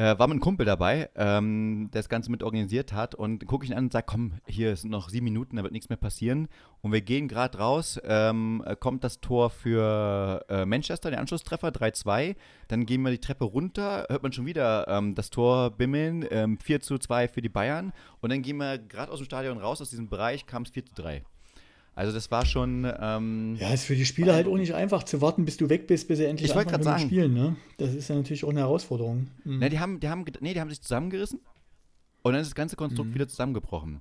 [0.00, 3.66] äh, war mit einem Kumpel dabei, ähm, der das Ganze mit organisiert hat und gucke
[3.66, 5.98] ich ihn an und sage, komm, hier sind noch sieben Minuten, da wird nichts mehr
[5.98, 6.48] passieren.
[6.80, 12.34] Und wir gehen gerade raus, ähm, kommt das Tor für äh, Manchester, der Anschlusstreffer, 3-2.
[12.68, 16.56] Dann gehen wir die Treppe runter, hört man schon wieder ähm, das Tor bimmeln, ähm,
[16.58, 17.92] 4 2 für die Bayern.
[18.22, 20.84] Und dann gehen wir gerade aus dem Stadion raus, aus diesem Bereich, kam es 4
[20.94, 21.24] 3.
[22.00, 22.90] Also das war schon.
[22.98, 25.86] Ähm, ja, ist für die Spieler halt auch nicht einfach zu warten, bis du weg
[25.86, 27.34] bist, bis sie endlich ich anfangen sagen, spielen.
[27.34, 27.56] Ne?
[27.76, 29.28] Das ist ja natürlich auch eine Herausforderung.
[29.44, 29.58] Mhm.
[29.58, 31.40] Na, die haben, die haben, nee, die haben sich zusammengerissen
[32.22, 33.14] und dann ist das ganze Konstrukt mhm.
[33.16, 34.00] wieder zusammengebrochen.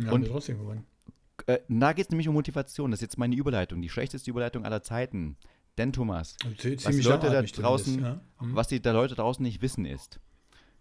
[0.00, 0.86] Ja, und trotzdem gewonnen.
[1.46, 2.90] Äh, da geht es nämlich um Motivation.
[2.90, 5.36] Das ist jetzt meine Überleitung, die schlechteste Überleitung aller Zeiten.
[5.78, 8.20] Denn Thomas, was die Leute da draußen, ja?
[8.40, 8.56] mhm.
[8.56, 10.18] was die da Leute draußen nicht wissen ist,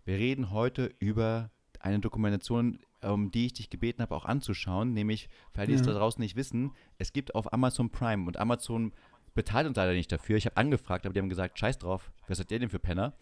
[0.03, 2.79] wir reden heute über eine Dokumentation
[3.11, 6.21] um die ich dich gebeten habe, auch anzuschauen, nämlich, für alle, die es da draußen
[6.21, 8.93] nicht wissen, es gibt auf Amazon Prime und Amazon
[9.33, 10.37] bezahlt uns leider nicht dafür.
[10.37, 13.13] Ich habe angefragt, aber die haben gesagt, scheiß drauf, was seid ihr denn für Penner?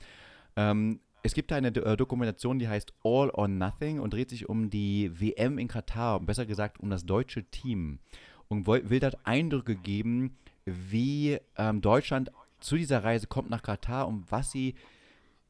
[0.56, 4.50] Ähm, es gibt da eine äh, Dokumentation, die heißt All or Nothing und dreht sich
[4.50, 8.00] um die WM in Katar, besser gesagt um das deutsche Team
[8.48, 14.32] und will dort Eindrücke geben, wie ähm, Deutschland zu dieser Reise kommt nach Katar und
[14.32, 14.76] was sie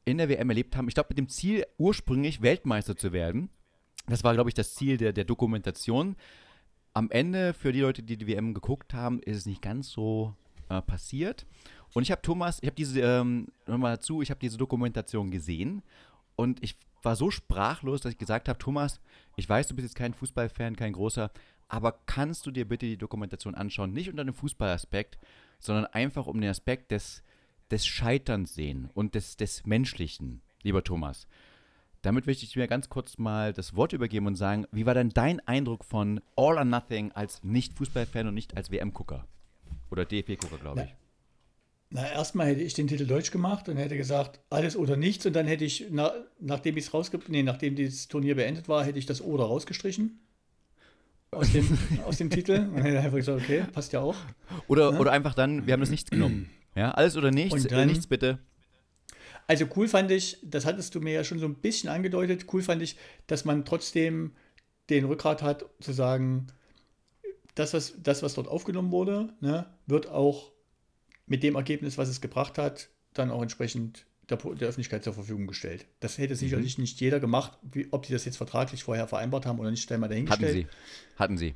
[0.05, 0.87] in der WM erlebt haben.
[0.87, 3.49] Ich glaube, mit dem Ziel, ursprünglich Weltmeister zu werden.
[4.07, 6.15] Das war, glaube ich, das Ziel der, der Dokumentation.
[6.93, 10.35] Am Ende, für die Leute, die die WM geguckt haben, ist es nicht ganz so
[10.69, 11.45] äh, passiert.
[11.93, 15.83] Und ich habe Thomas, ich habe diese, ähm, nochmal dazu, ich habe diese Dokumentation gesehen
[16.35, 18.99] und ich war so sprachlos, dass ich gesagt habe, Thomas,
[19.35, 21.31] ich weiß, du bist jetzt kein Fußballfan, kein großer,
[21.67, 23.93] aber kannst du dir bitte die Dokumentation anschauen?
[23.93, 25.17] Nicht unter dem Fußballaspekt,
[25.59, 27.23] sondern einfach um den Aspekt des,
[27.71, 31.27] des Scheiterns sehen und des, des Menschlichen, lieber Thomas.
[32.03, 35.09] Damit möchte ich dir ganz kurz mal das Wort übergeben und sagen, wie war denn
[35.09, 39.25] dein Eindruck von All or Nothing als Nicht-Fußballfan und nicht als WM-Gucker?
[39.89, 40.95] Oder DFB-Gucker, glaube ich.
[41.91, 45.25] Na, erstmal hätte ich den Titel Deutsch gemacht und hätte gesagt, alles oder nichts.
[45.25, 48.83] Und dann hätte ich, na, nachdem ich es rausge nee, nachdem das Turnier beendet war,
[48.83, 50.19] hätte ich das Oder rausgestrichen.
[51.31, 52.67] Aus dem, aus dem Titel.
[52.75, 54.17] Und hätte einfach gesagt, okay, passt ja auch.
[54.67, 54.99] Oder, ja?
[54.99, 56.49] oder einfach dann, wir haben das nichts genommen.
[56.75, 58.39] Ja, alles oder nichts, dann, nichts bitte.
[59.47, 62.61] Also cool fand ich, das hattest du mir ja schon so ein bisschen angedeutet, cool
[62.61, 64.31] fand ich, dass man trotzdem
[64.89, 66.47] den Rückgrat hat, zu sagen,
[67.55, 70.51] das, was, das, was dort aufgenommen wurde, ne, wird auch
[71.25, 75.47] mit dem Ergebnis, was es gebracht hat, dann auch entsprechend der, der Öffentlichkeit zur Verfügung
[75.47, 75.85] gestellt.
[75.99, 76.83] Das hätte sicherlich mhm.
[76.83, 80.01] nicht jeder gemacht, wie, ob die das jetzt vertraglich vorher vereinbart haben oder nicht, stellen
[80.01, 80.67] wir dahingestellt.
[81.17, 81.47] Hatten sie.
[81.47, 81.55] Hatten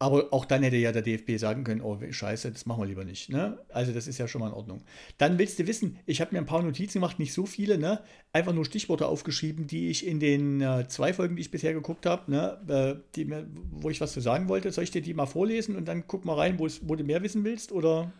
[0.00, 3.04] Aber auch dann hätte ja der DFB sagen können, oh scheiße, das machen wir lieber
[3.04, 3.30] nicht.
[3.30, 3.58] Ne?
[3.68, 4.80] Also das ist ja schon mal in Ordnung.
[5.16, 8.00] Dann willst du wissen, ich habe mir ein paar Notizen gemacht, nicht so viele, ne?
[8.32, 12.06] einfach nur Stichworte aufgeschrieben, die ich in den äh, zwei Folgen, die ich bisher geguckt
[12.06, 13.02] habe, ne?
[13.16, 13.34] äh,
[13.72, 14.70] wo ich was zu sagen wollte.
[14.70, 17.42] Soll ich dir die mal vorlesen und dann guck mal rein, wo du mehr wissen
[17.42, 17.72] willst?
[17.72, 18.12] Oder?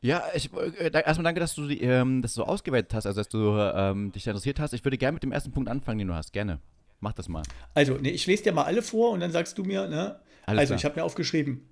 [0.00, 3.50] Ja, ich, äh, erstmal danke, dass du ähm, das so ausgewählt hast, also dass du
[3.58, 4.72] ähm, dich interessiert hast.
[4.72, 6.32] Ich würde gerne mit dem ersten Punkt anfangen, den du hast.
[6.32, 6.58] Gerne.
[7.00, 7.42] Mach das mal.
[7.74, 10.18] Also, nee, ich lese dir mal alle vor und dann sagst du mir, ne?
[10.46, 10.78] Alles also, klar.
[10.78, 11.68] ich habe mir aufgeschrieben: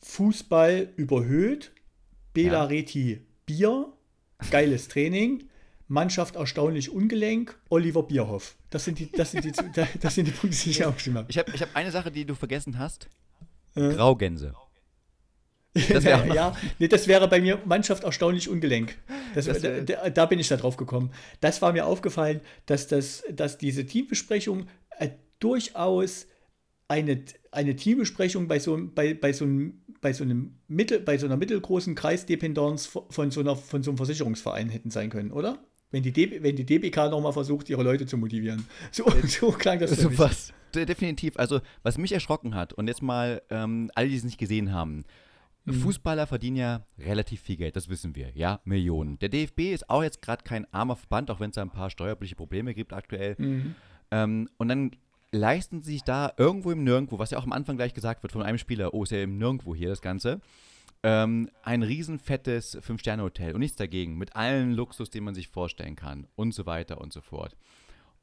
[0.00, 1.72] Fußball überhöht,
[2.32, 3.18] Bela Reti ja.
[3.46, 3.92] Bier,
[4.50, 5.48] geiles Training,
[5.86, 8.56] Mannschaft erstaunlich ungelenk, Oliver Bierhoff.
[8.70, 9.52] Das sind die, das sind die,
[10.00, 11.30] das sind die Punkte, die ich aufgeschrieben habe.
[11.30, 13.08] Ich habe ich hab eine Sache, die du vergessen hast:
[13.74, 13.92] äh?
[13.92, 14.54] Graugänse.
[15.72, 18.96] Das ja, nee, das wäre bei mir Mannschaft erstaunlich ungelenk.
[19.34, 21.12] Das, das da, da, bin ich da drauf gekommen.
[21.40, 24.66] Das war mir aufgefallen, dass, das, dass diese Teambesprechung
[24.98, 26.26] äh, durchaus
[26.88, 31.26] eine, eine Teambesprechung bei so, bei, bei, so einem, bei, so einem Mittel, bei so
[31.26, 35.58] einer mittelgroßen Kreisdependenz von so, einer, von so einem Versicherungsverein hätten sein können, oder?
[35.90, 38.64] Wenn die, DB, wenn die DBK nochmal versucht, ihre Leute zu motivieren.
[38.92, 40.52] So, so klang das so was.
[40.72, 41.36] Definitiv.
[41.36, 45.04] Also, was mich erschrocken hat, und jetzt mal ähm, alle, die es nicht gesehen haben,
[45.64, 45.74] Mhm.
[45.74, 49.18] Fußballer verdienen ja relativ viel Geld, das wissen wir, ja, Millionen.
[49.18, 51.90] Der DFB ist auch jetzt gerade kein armer Verband, auch wenn es da ein paar
[51.90, 53.36] steuerliche Probleme gibt aktuell.
[53.38, 53.74] Mhm.
[54.10, 54.90] Ähm, und dann
[55.32, 58.32] leisten sie sich da irgendwo im Nirgendwo, was ja auch am Anfang gleich gesagt wird
[58.32, 60.40] von einem Spieler, oh, ist ja im Nirgendwo hier das Ganze,
[61.02, 66.26] ähm, ein riesenfettes Fünf-Sterne-Hotel und nichts dagegen, mit allen Luxus, den man sich vorstellen kann
[66.36, 67.56] und so weiter und so fort.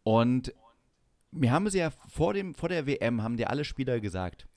[0.03, 0.53] Und
[1.31, 4.47] wir haben sie ja vor, dem, vor der WM, haben dir alle Spieler gesagt,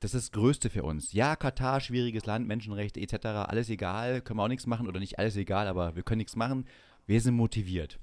[0.00, 1.12] das ist das Größte für uns.
[1.12, 5.18] Ja, Katar, schwieriges Land, Menschenrechte etc., alles egal, können wir auch nichts machen oder nicht
[5.18, 6.66] alles egal, aber wir können nichts machen.
[7.06, 7.98] Wir sind motiviert.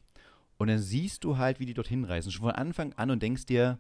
[0.58, 3.46] Und dann siehst du halt, wie die dorthin reisen, schon von Anfang an und denkst
[3.46, 3.80] dir,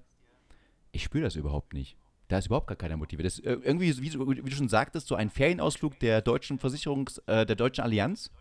[0.91, 1.97] ich spüre das überhaupt nicht.
[2.27, 3.25] Da ist überhaupt gar keiner motiviert.
[3.25, 7.45] Das ist irgendwie, wie, wie, du schon sagtest, so ein Ferienausflug der deutschen Versicherungs-, äh,
[7.45, 8.31] der deutschen Allianz,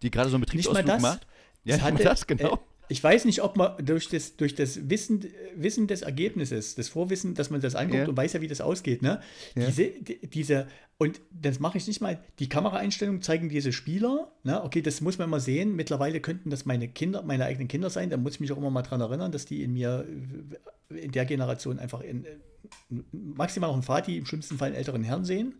[0.00, 1.26] die gerade so einen Betriebsausflug macht.
[1.64, 2.60] Ja, das, hatte, das genau.
[2.88, 5.24] Ich weiß nicht, ob man durch das, durch das Wissen,
[5.54, 8.08] Wissen des Ergebnisses, das Vorwissen, dass man das anguckt ja.
[8.08, 9.20] und weiß ja, wie das ausgeht, ne?
[9.54, 9.66] Ja.
[9.66, 10.66] Diese, die, diese,
[10.98, 14.62] und das mache ich nicht mal, die Kameraeinstellungen zeigen diese Spieler, ne?
[14.62, 15.74] Okay, das muss man immer sehen.
[15.74, 18.10] Mittlerweile könnten das meine Kinder, meine eigenen Kinder sein.
[18.10, 20.06] Da muss ich mich auch immer mal dran erinnern, dass die in mir,
[20.90, 22.26] in der Generation einfach in,
[23.12, 25.54] maximal noch einen Vati, im schlimmsten Fall einen älteren Herrn sehen.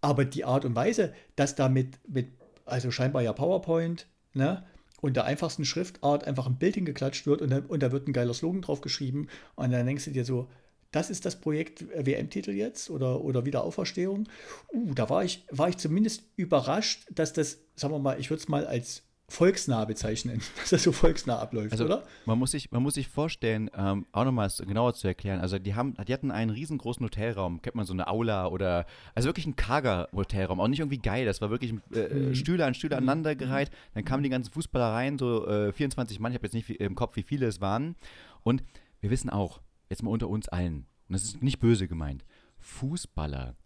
[0.00, 2.28] Aber die Art und Weise, dass da mit, mit
[2.64, 4.64] also scheinbar ja PowerPoint, ne?
[5.00, 8.12] Und der einfachsten Schriftart einfach ein Bild hingeklatscht wird und, da, und da wird ein
[8.12, 10.48] geiler Slogan drauf geschrieben und dann denkst du dir so,
[10.90, 14.28] das ist das Projekt WM-Titel jetzt oder, oder Wiederauferstehung.
[14.72, 18.40] Uh, da war ich, war ich zumindest überrascht, dass das, sagen wir mal, ich würde
[18.40, 22.02] es mal als volksnah bezeichnen, dass das so volksnah abläuft, also, oder?
[22.24, 25.74] Man muss sich, man muss sich vorstellen, ähm, auch nochmal genauer zu erklären, also die
[25.74, 29.56] haben, die hatten einen riesengroßen Hotelraum, kennt man so eine Aula oder, also wirklich ein
[29.56, 32.34] karger Hotelraum, auch nicht irgendwie geil, das war wirklich äh, mhm.
[32.34, 33.02] Stühle an Stühle mhm.
[33.02, 36.70] aneinandergereiht, dann kamen die ganzen Fußballer rein, so äh, 24 Mann, ich habe jetzt nicht
[36.70, 37.96] im Kopf, wie viele es waren.
[38.42, 38.62] Und
[39.00, 39.60] wir wissen auch,
[39.90, 42.24] jetzt mal unter uns allen, und das ist nicht böse gemeint,
[42.58, 43.56] Fußballer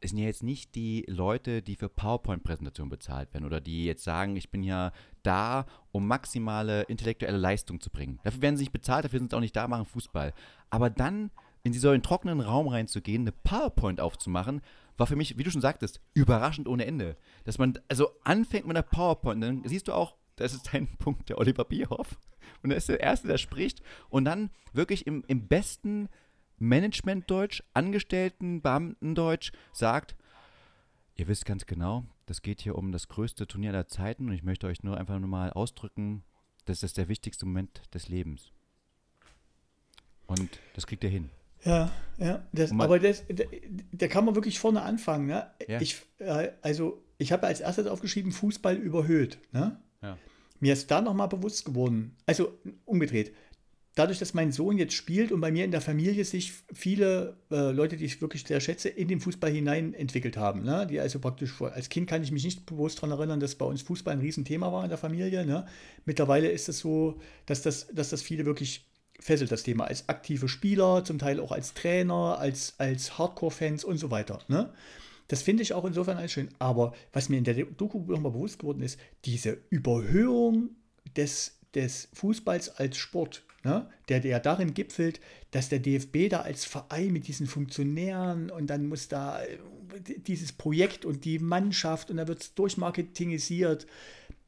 [0.00, 4.04] es sind ja jetzt nicht die Leute, die für PowerPoint-Präsentationen bezahlt werden oder die jetzt
[4.04, 4.92] sagen, ich bin ja
[5.22, 8.20] da, um maximale intellektuelle Leistung zu bringen.
[8.22, 10.32] Dafür werden sie nicht bezahlt, dafür sind sie auch nicht da, machen Fußball.
[10.70, 11.30] Aber dann
[11.64, 14.62] in so einen trockenen Raum reinzugehen, eine PowerPoint aufzumachen,
[14.96, 17.16] war für mich, wie du schon sagtest, überraschend ohne Ende.
[17.44, 21.28] Dass man also anfängt mit einer PowerPoint, dann siehst du auch, das ist dein Punkt,
[21.28, 22.18] der Oliver Bierhoff.
[22.62, 23.82] Und er ist der Erste, der spricht.
[24.08, 26.08] Und dann wirklich im, im besten
[26.58, 30.16] Managementdeutsch, Angestellten, Beamtendeutsch sagt,
[31.16, 34.42] ihr wisst ganz genau, das geht hier um das größte Turnier aller Zeiten und ich
[34.42, 36.22] möchte euch nur einfach nur mal ausdrücken,
[36.64, 38.52] das ist der wichtigste Moment des Lebens.
[40.26, 41.30] Und das kriegt ihr hin.
[41.64, 42.46] Ja, ja.
[42.52, 43.24] Das, aber das,
[43.92, 45.26] da kann man wirklich vorne anfangen.
[45.26, 45.50] Ne?
[45.66, 45.80] Ja.
[45.80, 49.38] Ich, äh, also, ich habe als erstes aufgeschrieben, Fußball überhöht.
[49.52, 49.80] Ne?
[50.02, 50.18] Ja.
[50.60, 53.34] Mir ist da nochmal bewusst geworden, also umgedreht,
[53.98, 57.72] dadurch, dass mein Sohn jetzt spielt und bei mir in der Familie sich viele äh,
[57.72, 60.62] Leute, die ich wirklich sehr schätze, in den Fußball hinein entwickelt haben.
[60.62, 60.86] Ne?
[60.86, 63.82] Die also praktisch als Kind kann ich mich nicht bewusst daran erinnern, dass bei uns
[63.82, 65.44] Fußball ein Riesenthema war in der Familie.
[65.44, 65.66] Ne?
[66.04, 68.86] Mittlerweile ist es so, dass das, dass das viele wirklich
[69.18, 73.98] fesselt, das Thema, als aktive Spieler, zum Teil auch als Trainer, als, als Hardcore-Fans und
[73.98, 74.38] so weiter.
[74.46, 74.72] Ne?
[75.26, 76.50] Das finde ich auch insofern alles schön.
[76.60, 80.70] Aber was mir in der Doku nochmal bewusst geworden ist, diese Überhöhung
[81.16, 86.64] des, des Fußballs als Sport ne, der, der darin gipfelt, dass der DFB da als
[86.64, 89.58] Verein mit diesen Funktionären und dann muss da äh,
[90.18, 93.86] dieses Projekt und die Mannschaft und da wird es durchmarketingisiert.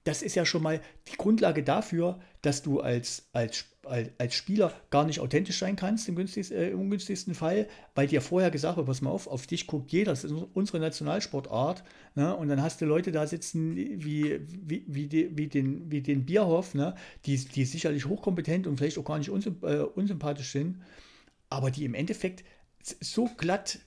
[0.05, 5.05] Das ist ja schon mal die Grundlage dafür, dass du als, als als Spieler gar
[5.05, 8.87] nicht authentisch sein kannst im, günstigsten, äh, im ungünstigsten Fall, weil dir vorher gesagt wird,
[8.87, 11.83] pass mal auf, auf dich guckt jeder, das ist unsere Nationalsportart.
[12.15, 12.35] Ne?
[12.37, 16.27] Und dann hast du Leute da sitzen wie, wie, wie, die, wie, den, wie den
[16.27, 16.95] Bierhoff, ne?
[17.25, 20.79] die, die sicherlich hochkompetent und vielleicht auch gar nicht unsymp äh, unsympathisch sind,
[21.49, 22.45] aber die im Endeffekt
[22.83, 23.79] so glatt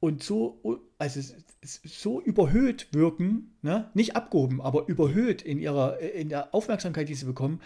[0.00, 1.20] und so, also
[1.62, 3.90] so überhöht wirken, ne?
[3.94, 7.60] nicht abgehoben, aber überhöht in ihrer in der Aufmerksamkeit, die sie bekommen,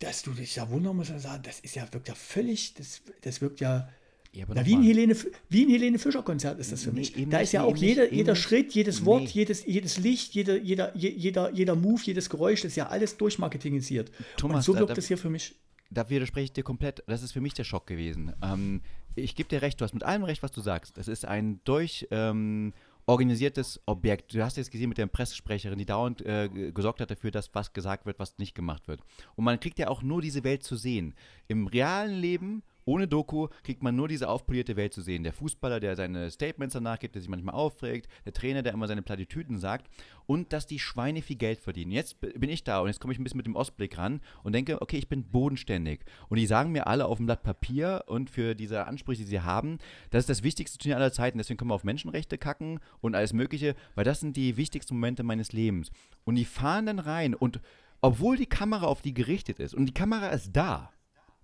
[0.00, 3.02] dass du dich da wundern musst und sagen, das ist ja, wirkt ja völlig, das,
[3.20, 3.88] das wirkt ja,
[4.32, 5.14] ja na, wie, ein Helene,
[5.50, 7.14] wie ein Helene Fischer Konzert ist das für mich.
[7.14, 9.30] Nee, da ist ja auch jeder, nicht, jeder Schritt, jedes Wort, nee.
[9.32, 14.10] jedes, jedes Licht, jeder, jeder, jeder, jeder Move, jedes Geräusch, das ist ja alles durchmarketingisiert.
[14.38, 15.54] Thomas, und so wirkt da, das hier für mich.
[15.90, 17.02] Da widerspreche ich dir komplett.
[17.06, 18.32] Das ist für mich der Schock gewesen.
[18.42, 18.80] Ähm,
[19.16, 20.96] ich gebe dir recht, du hast mit allem recht, was du sagst.
[20.96, 22.72] Das ist ein durch ähm,
[23.10, 24.32] organisiertes Objekt.
[24.32, 27.72] Du hast jetzt gesehen mit der Pressesprecherin, die dauernd äh, gesorgt hat dafür, dass was
[27.72, 29.00] gesagt wird, was nicht gemacht wird.
[29.34, 31.14] Und man kriegt ja auch nur diese Welt zu sehen.
[31.48, 35.22] Im realen Leben ohne Doku kriegt man nur diese aufpolierte Welt zu sehen.
[35.22, 38.88] Der Fußballer, der seine Statements danach gibt, der sich manchmal aufregt, der Trainer, der immer
[38.88, 39.88] seine Plattitüden sagt
[40.26, 41.92] und dass die Schweine viel Geld verdienen.
[41.92, 44.54] Jetzt bin ich da und jetzt komme ich ein bisschen mit dem Ostblick ran und
[44.54, 46.00] denke, okay, ich bin bodenständig.
[46.28, 49.40] Und die sagen mir alle auf dem Blatt Papier und für diese Ansprüche, die sie
[49.40, 49.78] haben,
[50.10, 51.38] das ist das wichtigste Turnier aller Zeiten.
[51.38, 55.22] Deswegen können wir auf Menschenrechte kacken und alles Mögliche, weil das sind die wichtigsten Momente
[55.22, 55.92] meines Lebens.
[56.24, 57.60] Und die fahren dann rein und
[58.00, 60.90] obwohl die Kamera auf die gerichtet ist und die Kamera ist da,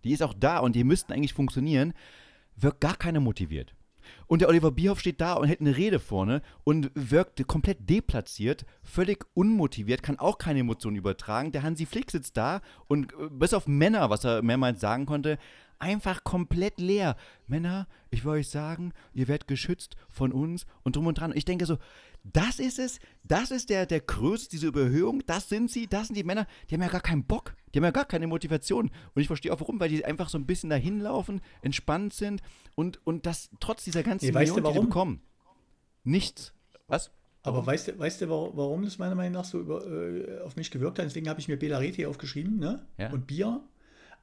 [0.06, 1.92] die ist auch da und die müssten eigentlich funktionieren,
[2.56, 3.74] wirkt gar keiner motiviert.
[4.26, 8.64] Und der Oliver Bierhoff steht da und hält eine Rede vorne und wirkt komplett deplatziert,
[8.82, 11.52] völlig unmotiviert, kann auch keine Emotionen übertragen.
[11.52, 15.38] Der Hansi Flick sitzt da und äh, bis auf Männer, was er mehrmals sagen konnte,
[15.78, 17.16] einfach komplett leer.
[17.46, 21.32] Männer, ich will euch sagen, ihr werdet geschützt von uns und drum und dran.
[21.32, 21.78] Und ich denke so,
[22.32, 26.16] das ist es, das ist der, der Größte, diese Überhöhung, das sind sie, das sind
[26.16, 28.90] die Männer, die haben ja gar keinen Bock, die haben ja gar keine Motivation.
[29.14, 32.42] Und ich verstehe auch warum, weil die einfach so ein bisschen dahin laufen, entspannt sind
[32.74, 35.20] und, und das trotz dieser ganzen nee, Millionen, die sie bekommen.
[36.04, 36.52] Nichts.
[36.88, 37.10] Was?
[37.42, 40.70] Aber weißt du, weißt du, warum das meiner Meinung nach so über, äh, auf mich
[40.70, 41.06] gewirkt hat?
[41.06, 42.84] Deswegen habe ich mir Belareti aufgeschrieben ne?
[42.98, 43.12] Ja.
[43.12, 43.60] und Bier.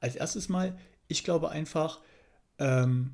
[0.01, 0.78] Als erstes Mal,
[1.08, 2.01] ich glaube einfach,
[2.60, 3.12] ähm,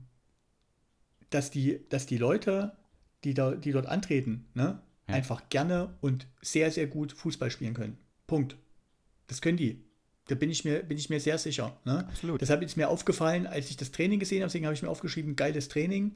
[1.29, 2.75] dass, die, dass die Leute,
[3.23, 4.81] die, da, die dort antreten, ne?
[5.07, 5.15] Ja.
[5.15, 7.97] einfach gerne und sehr, sehr gut Fußball spielen können.
[8.27, 8.55] Punkt.
[9.27, 9.83] Das können die.
[10.27, 11.75] Da bin ich mir, bin ich mir sehr sicher.
[11.85, 12.05] Ne?
[12.07, 12.39] Absolut.
[12.39, 15.35] Deshalb ist mir aufgefallen, als ich das Training gesehen habe, deswegen habe ich mir aufgeschrieben,
[15.35, 16.13] geiles Training.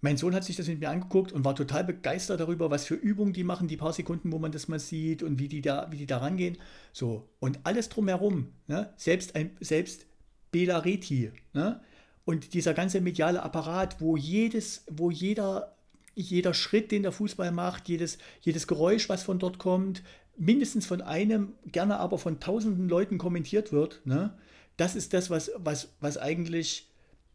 [0.00, 2.94] Mein Sohn hat sich das mit mir angeguckt und war total begeistert darüber, was für
[2.94, 5.88] Übungen die machen, die paar Sekunden, wo man das mal sieht und wie die da,
[5.90, 6.58] wie die da rangehen.
[6.92, 7.28] So.
[7.40, 8.92] Und alles drumherum, ne?
[8.96, 10.06] selbst, ein, selbst
[10.52, 11.80] Bela Reti, ne?
[12.24, 15.75] Und dieser ganze mediale Apparat, wo jedes, wo jeder,
[16.16, 20.02] jeder Schritt, den der Fußball macht, jedes, jedes Geräusch, was von dort kommt,
[20.36, 24.36] mindestens von einem, gerne aber von tausenden Leuten kommentiert wird, ne?
[24.76, 26.90] das ist das, was, was, was eigentlich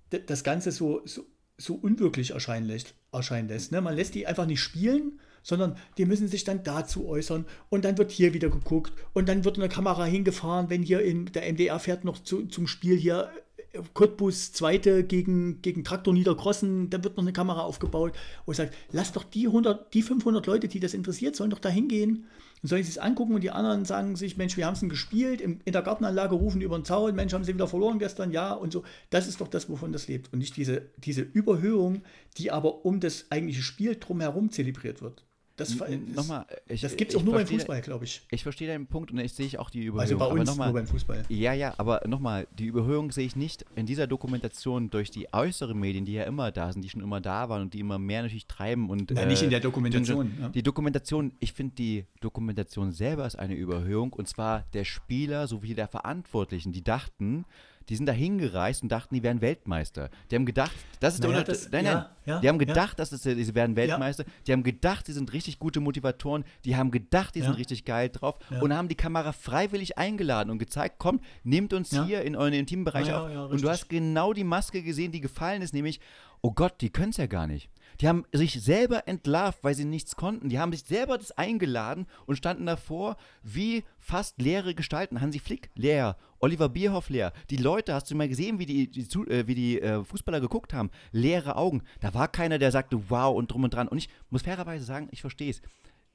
[0.09, 1.25] das Ganze so, so,
[1.57, 2.95] so unwirklich erscheinen lässt.
[3.13, 3.81] Erscheinen lässt ne?
[3.81, 7.97] Man lässt die einfach nicht spielen, sondern die müssen sich dann dazu äußern und dann
[7.97, 11.79] wird hier wieder geguckt und dann wird eine Kamera hingefahren, wenn hier in der MDR
[11.79, 13.31] fährt noch zu, zum Spiel hier
[13.93, 18.13] Cottbus Zweite gegen, gegen Traktor Niederkrossen, da wird noch eine Kamera aufgebaut
[18.45, 21.69] und sagt, lass doch die 100, die 500 Leute, die das interessiert, sollen doch da
[21.69, 22.27] hingehen
[22.61, 25.39] und sollen sich es angucken und die anderen sagen sich, Mensch, wir haben es gespielt,
[25.39, 28.53] in, in der Gartenanlage rufen über den Zaun, Mensch, haben sie wieder verloren gestern, ja
[28.53, 28.83] und so.
[29.09, 32.03] Das ist doch das, wovon das lebt und nicht diese, diese Überhöhung,
[32.37, 35.23] die aber um das eigentliche Spiel drumherum zelebriert wird.
[35.61, 38.21] Das, nochmal, das gibt es auch nur beim Fußball, glaube ich.
[38.31, 40.01] Ich verstehe deinen Punkt und ich sehe auch die Überhöhung.
[40.01, 41.23] Also bei uns mal, nur beim Fußball.
[41.29, 45.79] Ja, ja, aber nochmal, die Überhöhung sehe ich nicht in dieser Dokumentation durch die äußeren
[45.79, 48.23] Medien, die ja immer da sind, die schon immer da waren und die immer mehr
[48.23, 48.89] natürlich treiben.
[48.89, 50.31] Und, ja, äh, nicht in der Dokumentation.
[50.35, 50.49] Die, ja.
[50.49, 55.73] die Dokumentation, ich finde die Dokumentation selber ist eine Überhöhung und zwar der Spieler sowie
[55.73, 57.45] der Verantwortlichen, die dachten,
[57.89, 60.09] die sind da hingereist und dachten, die wären Weltmeister.
[60.29, 61.93] Die haben gedacht, das ist naja, der das, Nein, nein.
[61.93, 62.95] Ja, ja, die haben gedacht, ja.
[62.95, 64.25] dass das, sie werden Weltmeister.
[64.45, 66.43] Die haben gedacht, die sind richtig gute Motivatoren.
[66.65, 70.59] Die haben gedacht, die sind richtig geil drauf und haben die Kamera freiwillig eingeladen und
[70.59, 73.51] gezeigt, kommt, nehmt uns hier in euren intimen Bereich auf.
[73.51, 75.99] und du hast genau die Maske gesehen, die gefallen ist, nämlich,
[76.41, 77.69] oh Gott, die können es ja gar nicht.
[78.01, 80.49] Die haben sich selber entlarvt, weil sie nichts konnten.
[80.49, 85.21] Die haben sich selber das eingeladen und standen davor wie fast leere Gestalten.
[85.21, 87.31] Hansi Flick leer, Oliver Bierhoff leer.
[87.51, 90.73] Die Leute, hast du mal gesehen, wie die, die äh, wie die äh, Fußballer geguckt
[90.73, 90.89] haben?
[91.11, 91.83] Leere Augen.
[91.99, 93.87] Da war keiner, der sagte, wow und drum und dran.
[93.87, 95.61] Und ich muss fairerweise sagen, ich verstehe es.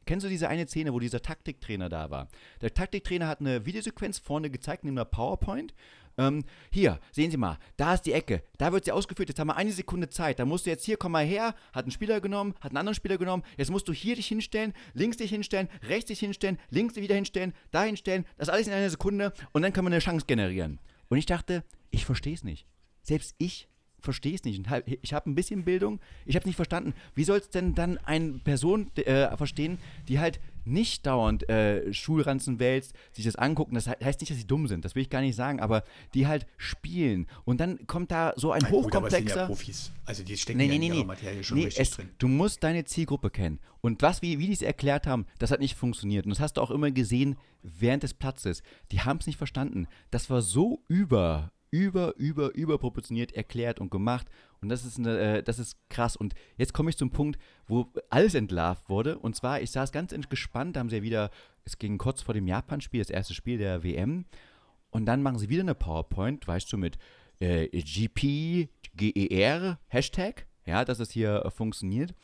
[0.07, 2.28] Kennst du diese eine Szene, wo dieser Taktiktrainer da war?
[2.62, 5.72] Der Taktiktrainer hat eine Videosequenz vorne gezeigt in einer PowerPoint
[6.19, 9.49] ähm, hier, sehen Sie mal, da ist die Ecke, da wird sie ausgeführt, jetzt haben
[9.49, 12.21] wir eine Sekunde Zeit, da musst du jetzt hier, komm mal her, hat einen Spieler
[12.21, 15.69] genommen, hat einen anderen Spieler genommen, jetzt musst du hier dich hinstellen, links dich hinstellen,
[15.83, 19.62] rechts dich hinstellen, links dich wieder hinstellen, da hinstellen, das alles in einer Sekunde und
[19.62, 20.81] dann kann man eine Chance generieren.
[21.09, 22.67] Und ich dachte, ich verstehe es nicht.
[23.03, 23.69] Selbst ich
[24.01, 24.62] verstehe es nicht.
[25.03, 26.95] Ich habe ein bisschen Bildung, ich habe nicht verstanden.
[27.14, 32.59] Wie soll es denn dann eine Person äh, verstehen, die halt nicht dauernd äh, Schulranzen
[32.59, 33.75] wälzt, sich das angucken.
[33.75, 36.27] Das heißt nicht, dass sie dumm sind, das will ich gar nicht sagen, aber die
[36.27, 37.27] halt spielen.
[37.45, 39.21] Und dann kommt da so ein hochkomplexer.
[39.21, 39.93] Gut, ja Profis.
[40.05, 42.11] Also die stecken nee, nee, ja in nee, Materie schon nee, richtig es, drin.
[42.19, 43.61] Du musst deine Zielgruppe kennen.
[43.81, 46.27] Und was, wie, wie die es erklärt haben, das hat nicht funktioniert.
[46.27, 48.62] Und das hast du auch immer gesehen während des Platzes.
[48.91, 49.87] Die haben es nicht verstanden.
[50.11, 54.29] Das war so über über, über, überproportioniert erklärt und gemacht.
[54.62, 56.16] Und das ist, eine, äh, das ist krass.
[56.16, 59.18] Und jetzt komme ich zum Punkt, wo alles entlarvt wurde.
[59.18, 61.31] Und zwar, ich saß ganz gespannt, da haben sie ja wieder,
[61.64, 64.24] es ging kurz vor dem Japan-Spiel, das erste Spiel der WM.
[64.91, 66.97] Und dann machen sie wieder eine PowerPoint, weißt du, mit
[67.41, 72.14] äh, GP, GER, Hashtag, ja, dass es hier äh, funktioniert.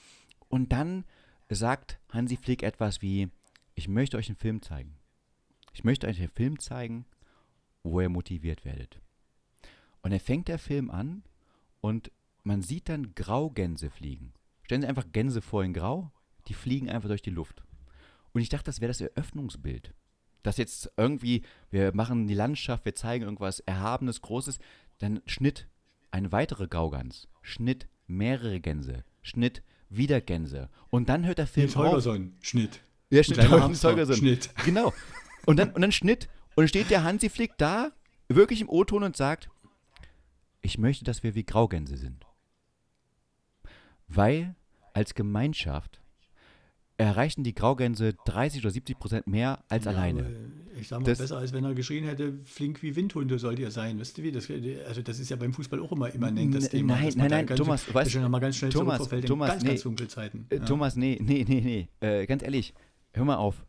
[0.48, 1.05] Und dann
[1.50, 3.28] sagt Hansi Flick etwas wie,
[3.74, 4.96] ich möchte euch einen Film zeigen.
[5.74, 7.05] Ich möchte euch einen Film zeigen,
[7.82, 9.00] wo ihr motiviert werdet.
[10.03, 11.22] Und dann fängt der Film an
[11.80, 12.11] und
[12.42, 14.32] man sieht dann Graugänse fliegen.
[14.64, 16.11] Stellen Sie einfach Gänse vor in Grau,
[16.48, 17.62] die fliegen einfach durch die Luft.
[18.32, 19.94] Und ich dachte, das wäre das Eröffnungsbild.
[20.42, 24.59] Dass jetzt irgendwie, wir machen die Landschaft, wir zeigen irgendwas Erhabenes, Großes,
[24.98, 25.68] dann Schnitt,
[26.11, 30.68] eine weitere Graugans, Schnitt, mehrere Gänse, Schnitt, wieder Gänse.
[30.90, 32.80] Und dann hört der Film Nils Holgersson, Schnitt.
[33.11, 34.16] Ja, Schnitt, Holgersson.
[34.16, 34.50] Schnitt.
[34.64, 34.92] Genau.
[35.46, 36.28] Und dann, und dann Schnitt.
[36.55, 37.92] Und steht der Hansi Flick da,
[38.28, 39.48] wirklich im O-Ton und sagt,
[40.62, 42.24] ich möchte, dass wir wie Graugänse sind.
[44.08, 44.54] Weil
[44.94, 46.00] als Gemeinschaft
[46.98, 50.30] erreichen die Graugänse 30 oder 70 Prozent mehr als ja, alleine.
[50.78, 53.70] Ich sage mal, das, besser als wenn er geschrien hätte, flink wie Windhunde sollt ihr
[53.70, 53.98] sein.
[53.98, 54.32] Wisst ihr wie?
[54.32, 54.48] Das,
[54.86, 56.94] also das ist ja beim Fußball auch immer immanent, das Thema.
[56.94, 60.46] Nein, nein, nein, Thomas, du weißt, mal ganz schnell Thomas, Thomas, ganz, nee, ganz Dunkelzeiten.
[60.48, 60.64] Äh, ja.
[60.64, 62.74] Thomas, nee, nee, nee, nee, äh, ganz ehrlich,
[63.12, 63.64] hör mal auf.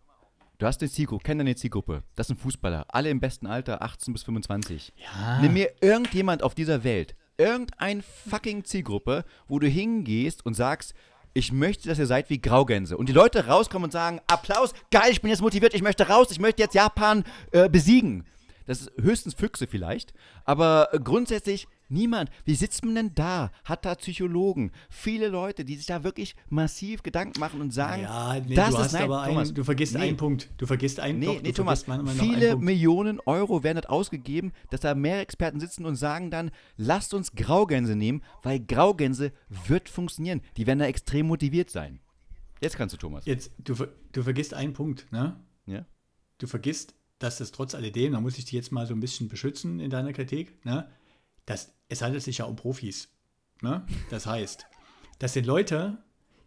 [0.64, 2.04] Du hast eine Zielgruppe, kenn deine Zielgruppe.
[2.16, 4.94] Das sind Fußballer, alle im besten Alter, 18 bis 25.
[4.96, 5.42] Ja.
[5.42, 10.94] Nimm mir irgendjemand auf dieser Welt, irgendein fucking Zielgruppe, wo du hingehst und sagst,
[11.34, 12.96] ich möchte, dass ihr seid wie Graugänse.
[12.96, 16.32] Und die Leute rauskommen und sagen, Applaus, geil, ich bin jetzt motiviert, ich möchte raus,
[16.32, 18.26] ich möchte jetzt Japan äh, besiegen.
[18.66, 20.14] Das ist höchstens Füchse vielleicht.
[20.46, 22.30] Aber grundsätzlich niemand.
[22.46, 23.52] Wie sitzt man denn da?
[23.64, 24.72] Hat da Psychologen?
[24.90, 28.76] Viele Leute, die sich da wirklich massiv Gedanken machen und sagen, ja, nee, das du
[28.76, 30.50] ist, hast nein, aber Thomas, einen, du vergisst nee, einen Punkt.
[30.58, 31.86] Du vergisst einen nee, doch, nee, Thomas,
[32.20, 37.14] viele Millionen Euro werden dort ausgegeben, dass da mehr Experten sitzen und sagen dann, lasst
[37.14, 39.32] uns Graugänse nehmen, weil Graugänse
[39.68, 40.42] wird funktionieren.
[40.58, 42.00] Die werden da extrem motiviert sein.
[42.62, 43.26] Jetzt kannst du, Thomas.
[43.26, 43.76] Jetzt, du,
[44.12, 45.36] du vergisst einen Punkt, ne?
[45.66, 45.86] Ja.
[46.38, 49.28] Du vergisst, dass das trotz alledem, da muss ich dich jetzt mal so ein bisschen
[49.28, 50.90] beschützen in deiner Kritik, ne?
[51.46, 53.10] Das, es handelt sich ja um Profis.
[53.62, 53.86] Ne?
[54.10, 54.66] Das heißt,
[55.20, 55.98] das sind Leute,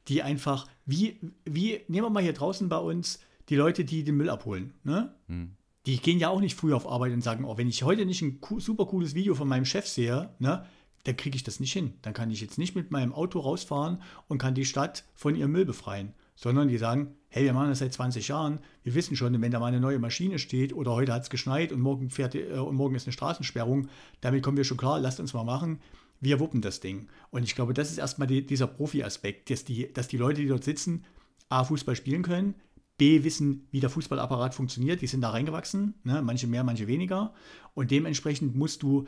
[0.08, 4.16] die einfach, wie, wie, nehmen wir mal hier draußen bei uns, die Leute, die den
[4.16, 4.74] Müll abholen.
[4.84, 5.14] Ne?
[5.28, 5.56] Hm.
[5.86, 8.22] Die gehen ja auch nicht früh auf Arbeit und sagen, oh, wenn ich heute nicht
[8.22, 10.66] ein super cooles Video von meinem Chef sehe, ne,
[11.04, 11.94] dann kriege ich das nicht hin.
[12.02, 15.52] Dann kann ich jetzt nicht mit meinem Auto rausfahren und kann die Stadt von ihrem
[15.52, 19.40] Müll befreien sondern die sagen, hey, wir machen das seit 20 Jahren, wir wissen schon,
[19.40, 22.34] wenn da mal eine neue Maschine steht oder heute hat es geschneit und morgen, fährt,
[22.34, 23.88] äh, und morgen ist eine Straßensperrung,
[24.20, 25.80] damit kommen wir schon klar, lasst uns mal machen,
[26.20, 27.08] wir wuppen das Ding.
[27.30, 30.48] Und ich glaube, das ist erstmal die, dieser Profi-Aspekt, dass die, dass die Leute, die
[30.48, 31.04] dort sitzen,
[31.48, 32.54] A, Fußball spielen können,
[32.98, 36.22] B, wissen, wie der Fußballapparat funktioniert, die sind da reingewachsen, ne?
[36.22, 37.34] manche mehr, manche weniger.
[37.74, 39.06] Und dementsprechend musst du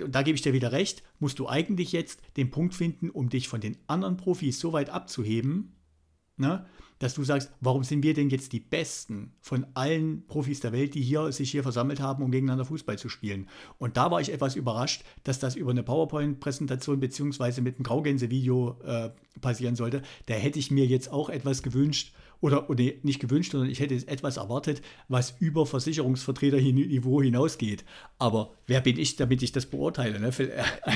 [0.00, 3.28] und da gebe ich dir wieder recht, musst du eigentlich jetzt den Punkt finden, um
[3.28, 5.72] dich von den anderen Profis so weit abzuheben,
[6.36, 6.66] ne,
[6.98, 10.94] dass du sagst, warum sind wir denn jetzt die Besten von allen Profis der Welt,
[10.94, 13.48] die hier sich hier versammelt haben, um gegeneinander Fußball zu spielen?
[13.78, 18.78] Und da war ich etwas überrascht, dass das über eine PowerPoint-Präsentation beziehungsweise mit einem Graugänse-Video
[18.84, 19.10] äh,
[19.40, 20.02] passieren sollte.
[20.26, 23.94] Da hätte ich mir jetzt auch etwas gewünscht, oder, oder nicht gewünscht, sondern ich hätte
[23.94, 27.84] etwas erwartet, was über Versicherungsvertreter-Niveau hinausgeht.
[28.18, 30.20] Aber wer bin ich, damit ich das beurteile?
[30.20, 30.30] Ne?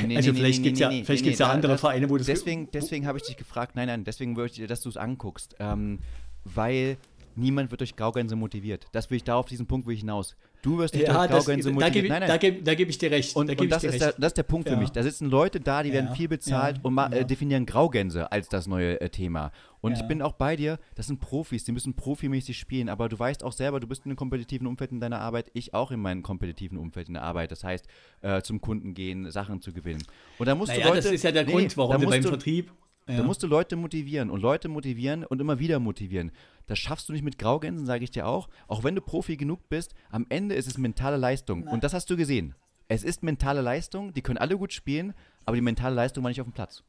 [0.06, 2.08] Nee, also nee, vielleicht nee, gibt es ja, nee, vielleicht gibt's ja andere das, Vereine,
[2.08, 2.26] wo das...
[2.26, 4.96] Deswegen, deswegen habe ich dich gefragt, nein, nein, deswegen würde ich dir, dass du es
[4.96, 5.56] anguckst.
[5.58, 5.98] Ähm,
[6.44, 6.96] weil
[7.36, 8.86] niemand wird durch Graugänse motiviert.
[8.92, 10.36] Das will ich da auf diesen Punkt will ich hinaus.
[10.62, 12.22] Du wirst nicht ja, durch Graugänse motiviert.
[12.28, 13.36] Da gebe, da gebe ich dir recht.
[13.36, 14.74] Und, da und das, ist der, das, ist der, Punkt ja.
[14.74, 14.90] für mich.
[14.90, 15.96] Da sitzen Leute da, die ja.
[15.96, 19.52] werden viel bezahlt und äh, definieren Graugänse als das neue äh, Thema.
[19.80, 23.16] Und ich bin auch bei dir, das sind Profis, die müssen profimäßig spielen, aber du
[23.16, 26.00] weißt auch selber, du bist in einem kompetitiven Umfeld in deiner Arbeit, ich auch in
[26.00, 27.52] meinem kompetitiven Umfeld in der Arbeit.
[27.52, 27.86] Das heißt,
[28.22, 30.02] äh, zum Kunden gehen, Sachen zu gewinnen.
[30.38, 32.22] Und da musst naja, du Leute, das ist ja der nee, Grund, warum du beim
[32.22, 32.72] du, Vertrieb.
[33.16, 36.30] Da musst du Leute motivieren und Leute motivieren und immer wieder motivieren.
[36.68, 38.48] Das schaffst du nicht mit Graugänsen, sage ich dir auch.
[38.68, 41.64] Auch wenn du Profi genug bist, am Ende ist es mentale Leistung.
[41.64, 41.74] Nein.
[41.74, 42.54] Und das hast du gesehen.
[42.86, 45.14] Es ist mentale Leistung, die können alle gut spielen,
[45.44, 46.84] aber die mentale Leistung war nicht auf dem Platz.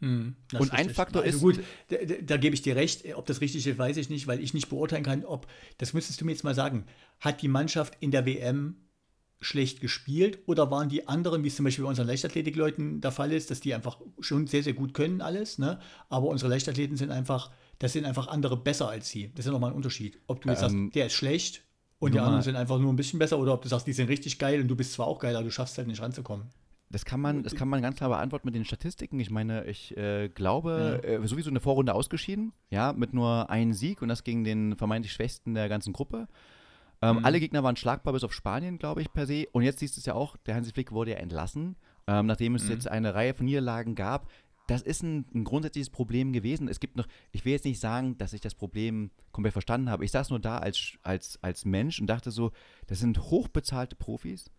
[0.00, 1.58] Hm, und ein Faktor also ist.
[1.58, 3.04] Gut, da, da, da, gebe ich dir recht.
[3.14, 5.46] Ob das richtig ist, weiß ich nicht, weil ich nicht beurteilen kann, ob.
[5.78, 6.86] Das müsstest du mir jetzt mal sagen.
[7.20, 8.76] Hat die Mannschaft in der WM
[9.42, 13.32] schlecht gespielt oder waren die anderen, wie es zum Beispiel bei unseren Leichtathletikleuten der Fall
[13.32, 15.80] ist, dass die einfach schon sehr, sehr gut können alles, ne?
[16.08, 17.50] aber unsere Leichtathleten sind einfach,
[17.82, 19.32] das sind einfach andere besser als sie.
[19.34, 20.20] Das ist ja nochmal ein Unterschied.
[20.28, 21.64] Ob du jetzt ähm, sagst, der ist schlecht
[21.98, 24.08] und die anderen sind einfach nur ein bisschen besser oder ob du sagst, die sind
[24.08, 26.46] richtig geil und du bist zwar auch geil, aber du schaffst halt nicht ranzukommen.
[26.90, 29.18] Das kann man, das kann man ganz klar beantworten mit den Statistiken.
[29.18, 31.08] Ich meine, ich äh, glaube, ja.
[31.08, 35.12] äh, sowieso eine Vorrunde ausgeschieden, ja, mit nur einem Sieg und das gegen den vermeintlich
[35.12, 36.28] Schwächsten der ganzen Gruppe.
[37.00, 37.24] Ähm, mhm.
[37.24, 39.46] Alle Gegner waren schlagbar, bis auf Spanien, glaube ich, per se.
[39.50, 41.74] Und jetzt siehst du es ja auch, der Hansi Flick wurde ja entlassen,
[42.06, 42.70] ähm, nachdem es mhm.
[42.70, 44.30] jetzt eine Reihe von Niederlagen gab.
[44.66, 46.68] Das ist ein, ein, grundsätzliches Problem gewesen.
[46.68, 50.04] Es gibt noch, ich will jetzt nicht sagen, dass ich das Problem komplett verstanden habe.
[50.04, 52.52] Ich saß nur da als, als, als Mensch und dachte so,
[52.86, 54.50] das sind hochbezahlte Profis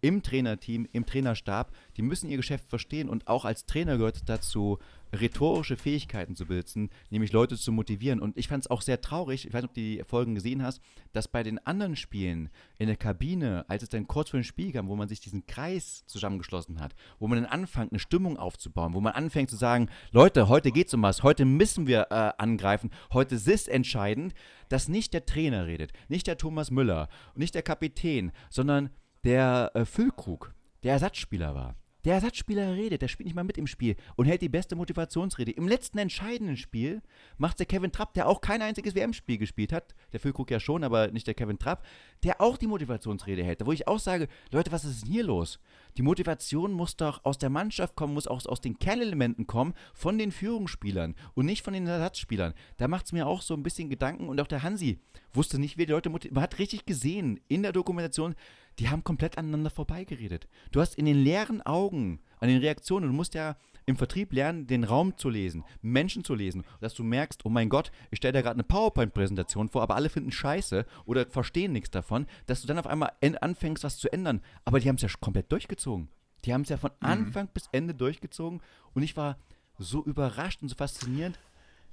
[0.00, 4.78] im Trainerteam, im Trainerstab, die müssen ihr Geschäft verstehen und auch als Trainer gehört dazu,
[5.12, 8.20] rhetorische Fähigkeiten zu besitzen, nämlich Leute zu motivieren.
[8.20, 10.62] Und ich fand es auch sehr traurig, ich weiß nicht, ob du die Folgen gesehen
[10.62, 10.80] hast,
[11.12, 12.48] dass bei den anderen Spielen
[12.78, 15.46] in der Kabine, als es dann kurz vor dem Spiel kam, wo man sich diesen
[15.46, 19.88] Kreis zusammengeschlossen hat, wo man dann anfängt, eine Stimmung aufzubauen, wo man anfängt zu sagen,
[20.12, 24.34] Leute, heute geht's um was, heute müssen wir äh, angreifen, heute ist entscheidend,
[24.68, 28.90] dass nicht der Trainer redet, nicht der Thomas Müller, nicht der Kapitän, sondern
[29.24, 31.76] der äh, Füllkrug, der Ersatzspieler war.
[32.06, 35.50] Der Ersatzspieler redet, der spielt nicht mal mit im Spiel und hält die beste Motivationsrede.
[35.50, 37.02] Im letzten entscheidenden Spiel
[37.36, 40.82] macht der Kevin Trapp, der auch kein einziges WM-Spiel gespielt hat, der Füllkrug ja schon,
[40.82, 41.84] aber nicht der Kevin Trapp,
[42.22, 43.66] der auch die Motivationsrede hält.
[43.66, 45.60] Wo ich auch sage, Leute, was ist denn hier los?
[45.98, 50.16] Die Motivation muss doch aus der Mannschaft kommen, muss auch aus den Kernelementen kommen, von
[50.16, 52.54] den Führungsspielern und nicht von den Ersatzspielern.
[52.78, 55.00] Da macht es mir auch so ein bisschen Gedanken und auch der Hansi
[55.34, 56.34] wusste nicht, wie die Leute motivieren.
[56.34, 58.34] Man hat richtig gesehen in der Dokumentation,
[58.80, 60.48] die haben komplett aneinander vorbeigeredet.
[60.72, 64.66] Du hast in den leeren Augen, an den Reaktionen, du musst ja im Vertrieb lernen,
[64.66, 68.32] den Raum zu lesen, Menschen zu lesen, dass du merkst, oh mein Gott, ich stelle
[68.32, 72.68] da gerade eine PowerPoint-Präsentation vor, aber alle finden Scheiße oder verstehen nichts davon, dass du
[72.68, 74.40] dann auf einmal anfängst, was zu ändern.
[74.64, 76.08] Aber die haben es ja komplett durchgezogen.
[76.46, 77.06] Die haben es ja von mhm.
[77.06, 77.50] Anfang mhm.
[77.52, 78.62] bis Ende durchgezogen
[78.94, 79.36] und ich war
[79.78, 81.38] so überrascht und so faszinierend,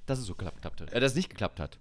[0.05, 0.93] dass es so geklappt hat.
[0.93, 1.79] Äh, dass es nicht geklappt hat.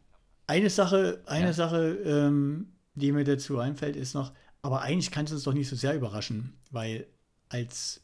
[0.48, 1.52] Eine Sache, eine ja.
[1.52, 4.32] Sache, ähm, die mir dazu einfällt, ist noch,
[4.66, 7.06] aber eigentlich kann es uns doch nicht so sehr überraschen, weil
[7.48, 8.02] als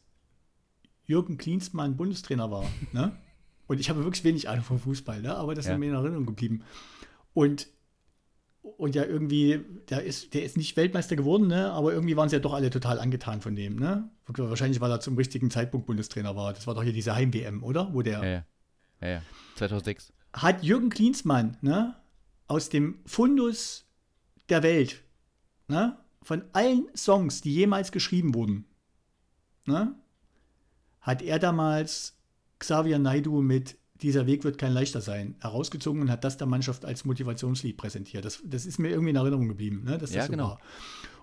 [1.05, 3.11] Jürgen Klinsmann Bundestrainer war, ne?
[3.67, 5.35] Und ich habe wirklich wenig Ahnung vom Fußball, ne?
[5.35, 5.73] aber das ja.
[5.73, 6.63] ist mir in Erinnerung geblieben.
[7.33, 7.67] Und,
[8.61, 11.71] und ja, irgendwie, der ist, der ist nicht Weltmeister geworden, ne?
[11.71, 13.77] aber irgendwie waren sie ja doch alle total angetan von dem.
[13.77, 14.09] Ne?
[14.27, 16.53] Wahrscheinlich, weil er zum richtigen Zeitpunkt Bundestrainer war.
[16.53, 17.93] Das war doch hier diese Heim-WM, oder?
[17.93, 18.19] Wo der.
[18.19, 18.45] Ja, ja.
[19.01, 19.21] ja, ja.
[19.55, 20.13] 2006.
[20.33, 21.95] Hat Jürgen Klinsmann ne,
[22.47, 23.85] aus dem Fundus
[24.49, 25.03] der Welt,
[25.67, 28.65] ne, von allen Songs, die jemals geschrieben wurden,
[29.65, 29.95] ne,
[31.01, 32.17] hat er damals
[32.59, 36.83] Xavier Naidu mit Dieser Weg wird kein leichter sein herausgezogen und hat das der Mannschaft
[36.83, 38.25] als Motivationslied präsentiert.
[38.25, 40.49] Das, das ist mir irgendwie in Erinnerung geblieben, ne, dass das ja, so genau.
[40.49, 40.59] war.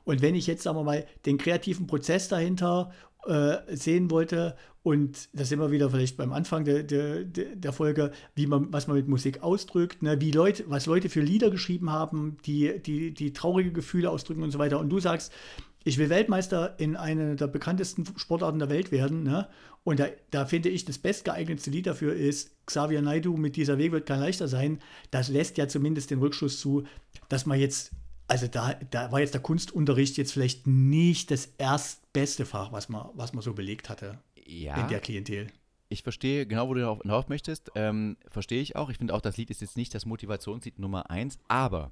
[0.05, 2.91] Und wenn ich jetzt, sagen wir mal, den kreativen Prozess dahinter
[3.27, 8.13] äh, sehen wollte, und das sind wir wieder vielleicht beim Anfang der, der, der Folge,
[8.35, 11.91] wie man, was man mit Musik ausdrückt, ne, wie Leute, was Leute für Lieder geschrieben
[11.91, 14.81] haben, die, die, die traurige Gefühle ausdrücken und so weiter.
[14.81, 15.33] Und du sagst,
[15.85, 19.23] ich will Weltmeister in einer der bekanntesten Sportarten der Welt werden.
[19.23, 19.49] Ne?
[19.85, 23.93] Und da, da finde ich, das bestgeeignetste Lied dafür ist Xavier Naidu mit dieser Weg
[23.93, 24.81] wird kein leichter sein.
[25.11, 26.85] Das lässt ja zumindest den Rückschluss zu,
[27.29, 27.93] dass man jetzt,
[28.31, 33.09] also da, da war jetzt der Kunstunterricht jetzt vielleicht nicht das erstbeste Fach, was man,
[33.15, 35.49] was man so belegt hatte ja, in der Klientel.
[35.89, 37.73] Ich verstehe genau, wo du darauf möchtest.
[37.75, 38.89] Ähm, verstehe ich auch.
[38.89, 41.91] Ich finde auch, das Lied ist jetzt nicht das Motivationslied Nummer eins, aber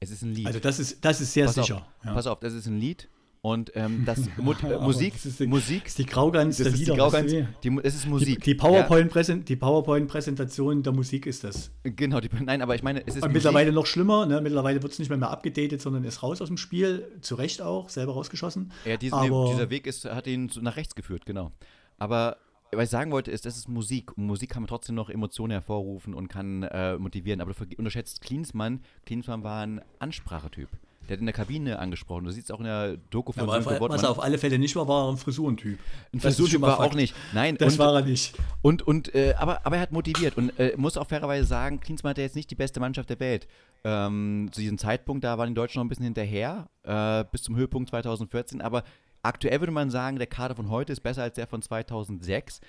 [0.00, 0.46] es ist ein Lied.
[0.46, 1.76] Also das ist, das ist sehr pass sicher.
[1.76, 2.14] Auf, ja.
[2.14, 3.10] Pass auf, das ist ein Lied.
[3.44, 6.74] Und ähm, das Mo äh, Musik, das ist die, Musik, ist die Graugans das der
[6.74, 6.92] ist Lieder.
[6.92, 7.32] Die Graugans,
[7.64, 8.40] die, es ist Musik.
[8.40, 11.72] Die, die PowerPoint-Präsentation PowerPoint der Musik ist das.
[11.82, 14.26] Genau, die, nein, aber ich meine, es ist Und mittlerweile noch schlimmer.
[14.26, 14.40] Ne?
[14.40, 17.10] Mittlerweile wird es nicht mehr, mehr abgedatet, sondern ist raus aus dem Spiel.
[17.20, 18.70] Zu Recht auch, selber rausgeschossen.
[18.84, 21.50] Ja, diesen, aber, dieser Weg ist, hat ihn nach rechts geführt, genau.
[21.98, 22.36] Aber
[22.70, 24.16] was ich sagen wollte, ist, das ist Musik.
[24.16, 27.40] Und Musik kann man trotzdem noch Emotionen hervorrufen und kann äh, motivieren.
[27.40, 28.82] Aber du unterschätzt Klinsmann.
[29.04, 30.68] Klinsmann war ein Ansprachetyp.
[31.08, 32.24] Der hat in der Kabine angesprochen.
[32.24, 34.58] Du siehst es auch in der Doku von ja, Sönke Was er auf alle Fälle
[34.58, 35.78] nicht war, war ein Frisurentyp.
[36.12, 37.14] Ein Frisurentyp war auch nicht.
[37.32, 38.34] Nein, das und, war er nicht.
[38.62, 42.10] Und, und äh, aber, aber er hat motiviert und äh, muss auch fairerweise sagen, Klinsmann
[42.10, 43.48] hatte jetzt nicht die beste Mannschaft der Welt.
[43.84, 47.56] Ähm, zu diesem Zeitpunkt, da waren die Deutschen noch ein bisschen hinterher, äh, bis zum
[47.56, 48.60] Höhepunkt 2014.
[48.60, 48.84] Aber
[49.22, 52.60] aktuell würde man sagen, der Kader von heute ist besser als der von 2006.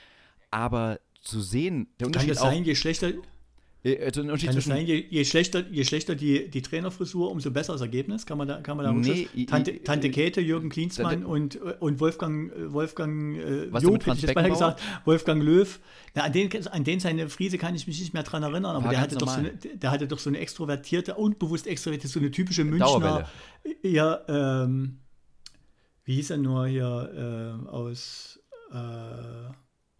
[0.49, 3.11] Aber zu sehen, der Unterschied Kann das sein, je schlechter,
[3.85, 7.81] also Kann es sein, je, je, schlechter, je schlechter die, die Trainerfrisur, umso besser das
[7.81, 8.25] Ergebnis?
[8.25, 12.51] Kann man da, kann man da nee, Tante, Tante Käthe, Jürgen Klinsmann und, und Wolfgang,
[12.71, 15.79] Wolfgang äh, Job, ich jetzt mal gesagt, Wolfgang Löw.
[16.15, 18.89] Na, an, den, an den seine Friese kann ich mich nicht mehr dran erinnern, aber
[18.89, 22.31] der hatte, doch so eine, der hatte doch so eine extrovertierte, unbewusst extrovertierte, so eine
[22.31, 23.27] typische Münchner.
[23.81, 24.99] Ja, ähm,
[26.05, 28.39] wie hieß er nur hier äh, aus.
[28.71, 29.53] Äh,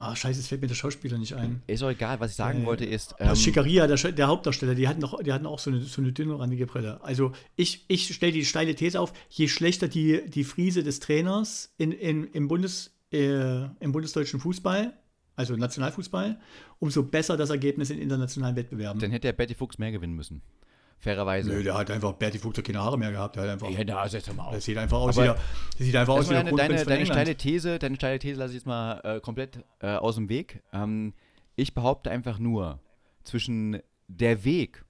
[0.04, 1.62] Ah, scheiße, es fällt mir der Schauspieler nicht ein.
[1.66, 3.16] Ist auch egal, was ich sagen äh, wollte ist.
[3.20, 6.12] Ähm, Schickeria, der, der, Hauptdarsteller, die hatten, noch, die hatten auch so eine, so eine
[6.12, 7.02] dünnrandige Brille.
[7.04, 11.74] Also ich, ich stelle die steile These auf, je schlechter die, die Friese des Trainers
[11.78, 14.94] in, in, im, Bundes, äh, im bundesdeutschen Fußball,
[15.38, 16.38] also Nationalfußball,
[16.80, 19.00] umso besser das Ergebnis in internationalen Wettbewerben.
[19.00, 20.42] Dann hätte der Betty Fuchs mehr gewinnen müssen
[21.04, 21.50] fairerweise.
[21.50, 23.36] Nö, der hat einfach, Berti Fuchs hat keine Haare mehr gehabt.
[23.36, 24.54] Der hat einfach, ja, da setz mal auf.
[24.54, 27.06] Das sieht einfach aus, wie der, das sieht einfach aus wie der deine, deine, deine
[27.06, 30.64] steile These, deine steile These lasse ich jetzt mal äh, komplett äh, aus dem Weg.
[30.74, 31.14] Ähm,
[31.56, 32.80] ich behaupte einfach nur,
[33.24, 34.84] zwischen der Weg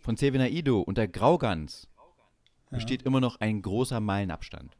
[0.00, 1.88] von Sevena Ido und der Graugans
[2.70, 2.76] ja.
[2.76, 4.76] besteht immer noch ein großer Meilenabstand,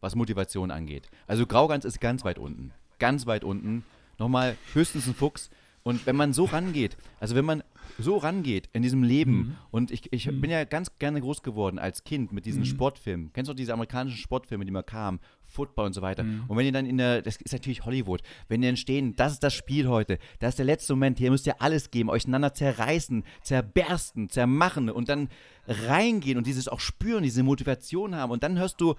[0.00, 1.08] was Motivation angeht.
[1.26, 2.72] Also Graugans ist ganz weit unten.
[2.98, 3.84] Ganz weit unten.
[4.18, 5.50] Nochmal höchstens ein Fuchs.
[5.82, 7.62] Und wenn man so rangeht, also wenn man
[8.02, 9.32] so rangeht in diesem Leben.
[9.32, 9.56] Mhm.
[9.70, 10.40] Und ich, ich mhm.
[10.40, 12.66] bin ja ganz gerne groß geworden als Kind mit diesen mhm.
[12.66, 13.32] Sportfilmen.
[13.32, 15.20] Kennst du auch diese amerikanischen Sportfilme, die mal kamen?
[15.44, 16.22] Football und so weiter.
[16.22, 16.44] Mhm.
[16.48, 19.32] Und wenn ihr dann in der, das ist natürlich Hollywood, wenn ihr dann stehen, das
[19.32, 22.26] ist das Spiel heute, das ist der letzte Moment, hier müsst ihr alles geben, euch
[22.26, 25.28] einander zerreißen, zerbersten, zermachen und dann
[25.66, 28.30] reingehen und dieses auch spüren, diese Motivation haben.
[28.30, 28.94] Und dann hörst du,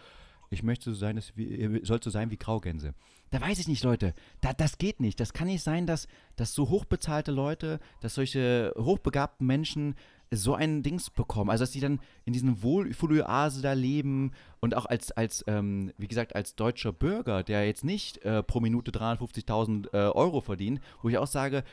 [0.50, 2.94] ich möchte so sein, dass wir, soll so sein wie Graugänse.
[3.32, 4.14] Da weiß ich nicht, Leute.
[4.42, 5.20] Da, das geht nicht.
[5.20, 9.96] Das kann nicht sein, dass, dass so hochbezahlte Leute, dass solche hochbegabten Menschen
[10.32, 11.50] so ein Dings bekommen.
[11.50, 16.10] Also, dass sie dann in diesen Wohlfühloase da leben und auch als, als ähm, wie
[16.10, 21.10] gesagt, als deutscher Bürger, der jetzt nicht äh, pro Minute 350.000 äh, Euro verdient, wo
[21.10, 21.64] ich auch sage,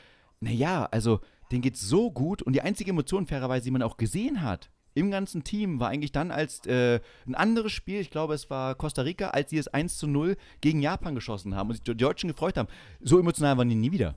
[0.40, 4.42] naja, also, denen geht's so gut und die einzige Emotion, fairerweise, die man auch gesehen
[4.42, 8.50] hat, im ganzen Team war eigentlich dann als äh, ein anderes Spiel, ich glaube, es
[8.50, 11.82] war Costa Rica, als sie es 1 zu 0 gegen Japan geschossen haben und sich
[11.82, 12.68] die Deutschen gefreut haben.
[13.00, 14.16] So emotional waren die nie wieder.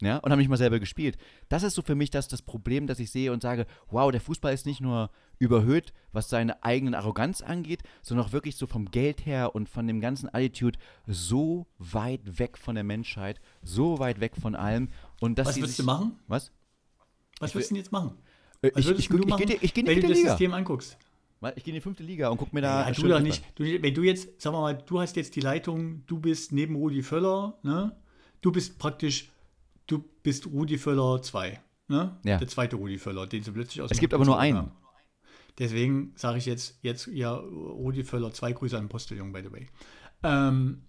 [0.00, 1.18] ja, und haben nicht mal selber gespielt.
[1.48, 4.20] Das ist so für mich das, das Problem, das ich sehe und sage, wow, der
[4.20, 8.90] Fußball ist nicht nur überhöht, was seine eigenen Arroganz angeht, sondern auch wirklich so vom
[8.90, 14.20] Geld her und von dem ganzen Attitude so weit weg von der Menschheit, so weit
[14.20, 14.88] weg von allem.
[15.20, 16.18] Und dass was würdest sich, du machen?
[16.28, 16.50] Was?
[17.38, 18.16] Was würdest du denn jetzt machen?
[18.62, 20.30] Äh, ich, ich, ich, ich gehe geh in die wenn du das Liga.
[20.30, 20.98] System anguckst.
[21.56, 22.86] Ich gehe in die fünfte Liga und guck mir da.
[22.86, 23.42] Ja, du da nicht.
[23.54, 26.76] Du, wenn du jetzt, sagen wir mal, du hast jetzt die Leitung, du bist neben
[26.76, 27.96] Rudi Völler, ne?
[28.42, 29.30] Du bist praktisch
[29.90, 31.60] du bist Rudi Völler 2.
[31.88, 32.16] Ne?
[32.24, 32.38] Ja.
[32.38, 34.58] Der zweite Rudi Völler, den sie plötzlich aus Es gibt aber nur einen.
[34.58, 34.72] Haben.
[35.58, 39.66] Deswegen sage ich jetzt, jetzt ja, Rudi Völler 2, Grüße an Postillon, by the way.
[40.22, 40.84] Ähm,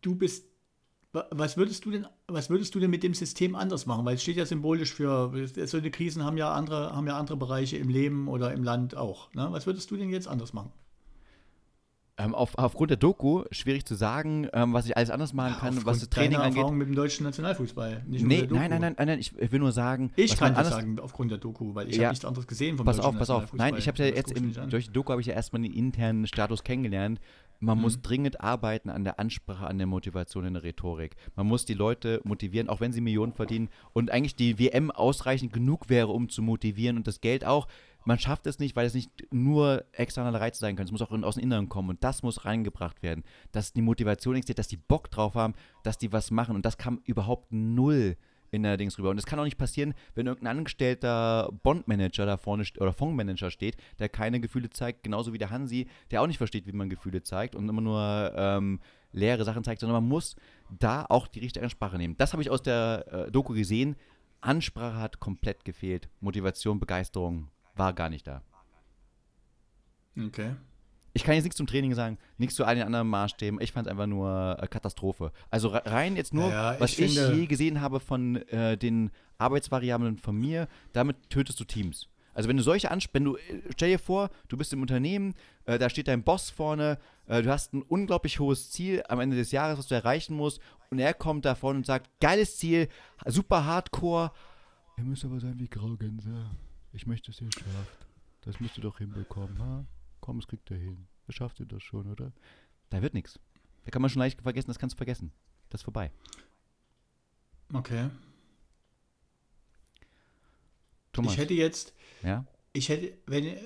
[0.00, 0.46] du bist,
[1.12, 4.04] was würdest du denn, was würdest du denn mit dem System anders machen?
[4.04, 5.32] Weil es steht ja symbolisch für,
[5.66, 9.32] solche Krisen haben ja andere, haben ja andere Bereiche im Leben oder im Land auch.
[9.34, 9.46] Ne?
[9.50, 10.72] Was würdest du denn jetzt anders machen?
[12.18, 15.76] Ähm, auf, aufgrund der Doku schwierig zu sagen, ähm, was ich alles anders machen kann,
[15.76, 16.58] ja, was das Training angeht.
[16.58, 18.04] Erfahrung mit dem deutschen Nationalfußball.
[18.06, 20.12] Nicht nee, nein, nein, nein, nein, ich will nur sagen.
[20.16, 22.84] Ich kann das sagen aufgrund der Doku, weil ich ja, habe nichts anderes gesehen vom
[22.84, 23.52] pass deutschen auf, pass auf.
[23.54, 26.26] Nein, ich habe ja jetzt im, durch die Doku habe ich ja erstmal den internen
[26.26, 27.18] Status kennengelernt.
[27.62, 27.82] Man mhm.
[27.82, 31.16] muss dringend arbeiten an der Ansprache, an der Motivation in der Rhetorik.
[31.36, 33.68] Man muss die Leute motivieren, auch wenn sie Millionen verdienen.
[33.92, 37.68] Und eigentlich die WM ausreichend genug wäre, um zu motivieren und das Geld auch
[38.04, 40.86] man schafft es nicht, weil es nicht nur externe Reize sein können.
[40.86, 43.22] Es muss auch aus dem Inneren kommen und das muss reingebracht werden.
[43.52, 46.78] Dass die Motivation existiert, dass die Bock drauf haben, dass die was machen und das
[46.78, 48.16] kam überhaupt null
[48.52, 49.10] in der Dings rüber.
[49.10, 53.76] Und es kann auch nicht passieren, wenn irgendein angestellter Bondmanager da vorne oder Fondsmanager steht,
[53.98, 57.22] der keine Gefühle zeigt, genauso wie der Hansi, der auch nicht versteht, wie man Gefühle
[57.22, 58.78] zeigt und immer nur ähm,
[59.10, 60.36] leere Sachen zeigt, sondern man muss
[60.70, 62.16] da auch die richtige Ansprache nehmen.
[62.18, 63.96] Das habe ich aus der äh, Doku gesehen.
[64.42, 66.08] Ansprache hat komplett gefehlt.
[66.20, 68.42] Motivation, Begeisterung, war gar nicht da.
[70.18, 70.56] Okay.
[71.14, 73.60] Ich kann jetzt nichts zum Training sagen, nichts zu allen anderen Maßstäben.
[73.60, 75.32] Ich fand es einfach nur äh, Katastrophe.
[75.50, 80.18] Also rein jetzt nur, ja, was ich, ich je gesehen habe von äh, den Arbeitsvariablen
[80.18, 82.08] von mir, damit tötest du Teams.
[82.34, 85.34] Also wenn du solche ansprichst, wenn du, äh, stell dir vor, du bist im Unternehmen,
[85.66, 89.36] äh, da steht dein Boss vorne, äh, du hast ein unglaublich hohes Ziel am Ende
[89.36, 90.60] des Jahres, was du erreichen musst,
[90.90, 92.88] und er kommt da vorne und sagt, geiles Ziel,
[93.26, 94.32] super hardcore,
[94.96, 96.46] er müsste aber sein wie Graugänse.
[96.92, 98.06] Ich möchte es, ihr schafft.
[98.42, 99.84] Das müsst ihr doch hinbekommen, ha?
[100.22, 101.08] Komm, es kriegt er hin.
[101.26, 102.32] Er schafft ihr das schon, oder?
[102.90, 103.40] Da wird nichts.
[103.84, 105.32] Da kann man schon leicht vergessen, das kannst du vergessen.
[105.68, 106.12] Das ist vorbei.
[107.74, 108.08] Okay.
[111.12, 111.32] Thomas.
[111.32, 111.92] Ich hätte jetzt,
[112.22, 112.46] ja?
[112.72, 113.56] ich hätte, wenn,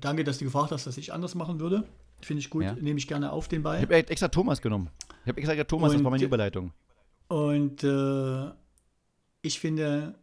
[0.00, 1.88] danke, dass du gefragt hast, dass ich anders machen würde.
[2.22, 2.74] Finde ich gut, ja.
[2.74, 3.76] nehme ich gerne auf den Ball.
[3.76, 4.90] Ich habe extra Thomas genommen.
[5.22, 6.72] Ich habe extra Thomas, und, das war meine Überleitung.
[7.28, 8.50] Und äh,
[9.42, 10.18] ich finde,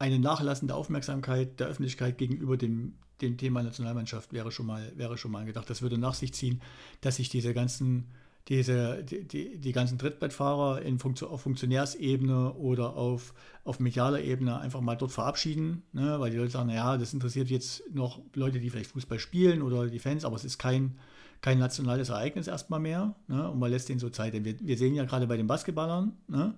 [0.00, 5.30] eine nachlassende Aufmerksamkeit der Öffentlichkeit gegenüber dem, dem Thema Nationalmannschaft wäre schon mal, wäre schon
[5.30, 5.68] mal gedacht.
[5.68, 6.62] Das würde nach sich ziehen,
[7.02, 8.06] dass sich diese ganzen,
[8.48, 13.34] diese, die, die, die ganzen Trittbrettfahrer in Funktion, auf Funktionärsebene oder auf,
[13.64, 16.18] auf medialer Ebene einfach mal dort verabschieden, ne?
[16.18, 19.86] weil die Leute sagen, naja, das interessiert jetzt noch Leute, die vielleicht Fußball spielen oder
[19.86, 20.96] die Fans, aber es ist kein,
[21.42, 23.14] kein nationales Ereignis erstmal mehr.
[23.28, 23.50] Ne?
[23.50, 24.32] Und man lässt denen so Zeit.
[24.32, 26.54] Denn wir, wir sehen ja gerade bei den Basketballern, ne?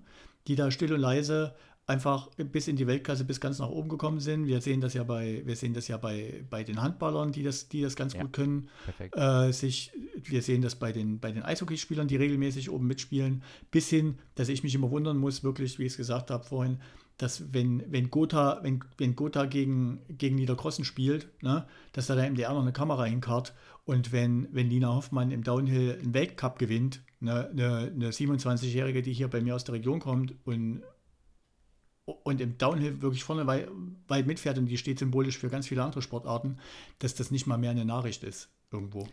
[0.47, 1.55] die da still und leise
[1.87, 4.47] einfach bis in die Weltklasse, bis ganz nach oben gekommen sind.
[4.47, 7.69] Wir sehen das ja bei, wir sehen das ja bei, bei den Handballern, die das,
[7.69, 8.69] die das ganz ja, gut können.
[9.13, 9.91] Äh, sich,
[10.23, 14.49] wir sehen das bei den, bei den Eishockeyspielern, die regelmäßig oben mitspielen, bis hin, dass
[14.49, 16.79] ich mich immer wundern muss, wirklich, wie ich es gesagt habe vorhin,
[17.19, 22.31] dass wenn, wenn Gotha, wenn, wenn Gotha gegen, gegen Niederkrossen spielt, ne, dass da der
[22.31, 23.55] MDR noch eine Kamera hinkarrt
[23.85, 29.13] und wenn, wenn Lina Hoffmann im Downhill einen Weltcup gewinnt, ne, eine, eine 27-Jährige, die
[29.13, 30.83] hier bei mir aus der Region kommt und
[32.23, 33.69] und im Downhill wirklich vorne weit,
[34.09, 36.59] weit mitfährt und die steht symbolisch für ganz viele andere Sportarten,
[36.99, 39.09] dass das nicht mal mehr eine Nachricht ist irgendwo.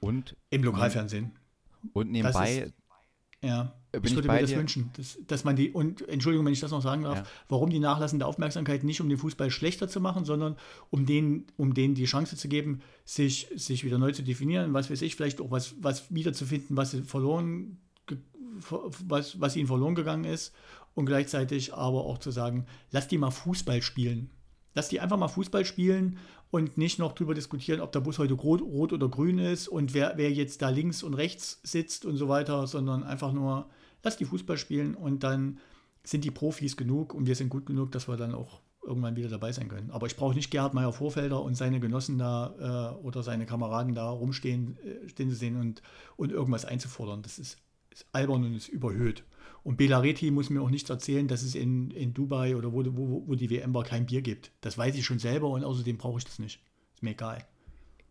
[0.00, 1.32] Und im Lokalfernsehen.
[1.92, 2.56] Und nebenbei.
[2.56, 2.74] Ist,
[3.42, 4.58] ja, ich würde ich mir das dir?
[4.58, 7.24] wünschen, dass, dass man die, und Entschuldigung, wenn ich das noch sagen darf, ja.
[7.48, 10.56] warum die nachlassende Aufmerksamkeit nicht, um den Fußball schlechter zu machen, sondern
[10.90, 14.90] um denen, um denen die Chance zu geben, sich, sich wieder neu zu definieren, was
[14.90, 17.78] weiß ich, vielleicht auch was, was wiederzufinden, was verloren,
[19.06, 20.54] was, was ihnen verloren gegangen ist
[20.96, 24.30] und gleichzeitig aber auch zu sagen, lass die mal Fußball spielen.
[24.74, 26.18] Lass die einfach mal Fußball spielen
[26.50, 29.94] und nicht noch darüber diskutieren, ob der Bus heute rot, rot oder grün ist und
[29.94, 33.68] wer, wer jetzt da links und rechts sitzt und so weiter, sondern einfach nur,
[34.02, 35.58] lass die Fußball spielen und dann
[36.02, 39.28] sind die Profis genug und wir sind gut genug, dass wir dann auch irgendwann wieder
[39.28, 39.90] dabei sein können.
[39.90, 43.94] Aber ich brauche nicht Gerhard Meyer Vorfelder und seine Genossen da äh, oder seine Kameraden
[43.94, 45.82] da rumstehen äh, stehen zu sehen und,
[46.16, 47.22] und irgendwas einzufordern.
[47.22, 47.58] Das ist,
[47.90, 49.24] ist albern und ist überhöht.
[49.66, 53.24] Und Belareti muss mir auch nichts erzählen, dass es in, in Dubai oder wo, wo,
[53.26, 54.52] wo die WM war kein Bier gibt.
[54.60, 56.60] Das weiß ich schon selber und außerdem brauche ich das nicht.
[56.94, 57.44] Ist mir egal.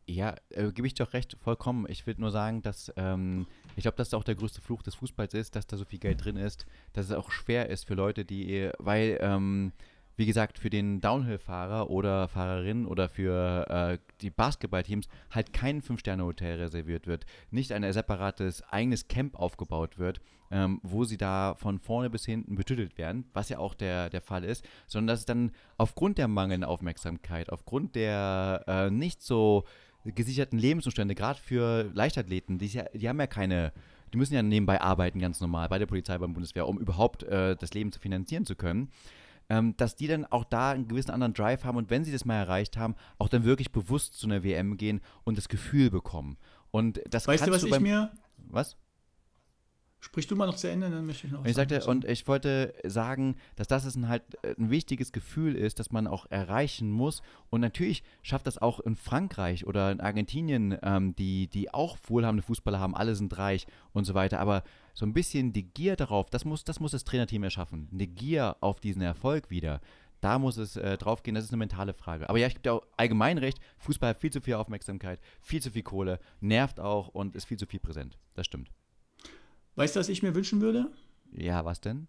[0.05, 1.85] Ja, äh, gebe ich doch recht, vollkommen.
[1.87, 3.47] Ich will nur sagen, dass ähm,
[3.77, 5.99] Ich glaube, dass da auch der größte Fluch des Fußballs ist, dass da so viel
[5.99, 9.71] Geld drin ist, dass es auch schwer ist für Leute, die, weil, ähm,
[10.17, 16.59] wie gesagt, für den Downhill-Fahrer oder Fahrerin oder für äh, die Basketballteams halt kein Fünf-Sterne-Hotel
[16.59, 22.09] reserviert wird, nicht ein separates eigenes Camp aufgebaut wird, ähm, wo sie da von vorne
[22.09, 25.51] bis hinten betüttelt werden, was ja auch der, der Fall ist, sondern dass es dann
[25.77, 29.65] aufgrund der mangelnden Aufmerksamkeit, aufgrund der äh, nicht so
[30.05, 33.73] gesicherten Lebensumstände, gerade für Leichtathleten, die, ja, die haben ja keine
[34.13, 37.57] die müssen ja nebenbei arbeiten, ganz normal, bei der Polizei, beim Bundeswehr, um überhaupt äh,
[37.57, 38.89] das Leben zu finanzieren zu können
[39.49, 42.25] ähm, dass die dann auch da einen gewissen anderen Drive haben und wenn sie das
[42.25, 46.37] mal erreicht haben, auch dann wirklich bewusst zu einer WM gehen und das Gefühl bekommen.
[46.71, 48.11] Und das weißt du, was du ich mir.
[48.37, 48.77] Was?
[50.05, 51.39] Sprich du mal noch zu Ende, dann möchte ich noch.
[51.39, 55.55] Und ich, sagte, und ich wollte sagen, dass das ein, halt äh, ein wichtiges Gefühl
[55.55, 57.23] ist, das man auch erreichen muss.
[57.49, 62.43] Und natürlich schafft das auch in Frankreich oder in Argentinien, ähm, die, die auch wohlhabende
[62.43, 64.39] Fußballer haben, alle sind reich und so weiter.
[64.39, 64.63] Aber
[64.95, 67.89] so ein bisschen die Gier darauf, das muss das, muss das Trainerteam erschaffen.
[67.91, 69.81] Eine Gier auf diesen Erfolg wieder.
[70.21, 72.29] Da muss es äh, drauf gehen, das ist eine mentale Frage.
[72.29, 75.61] Aber ja, ich gebe dir auch allgemein recht, Fußball hat viel zu viel Aufmerksamkeit, viel
[75.61, 78.17] zu viel Kohle, nervt auch und ist viel zu viel präsent.
[78.33, 78.71] Das stimmt.
[79.75, 80.89] Weißt du, was ich mir wünschen würde?
[81.33, 82.07] Ja, was denn?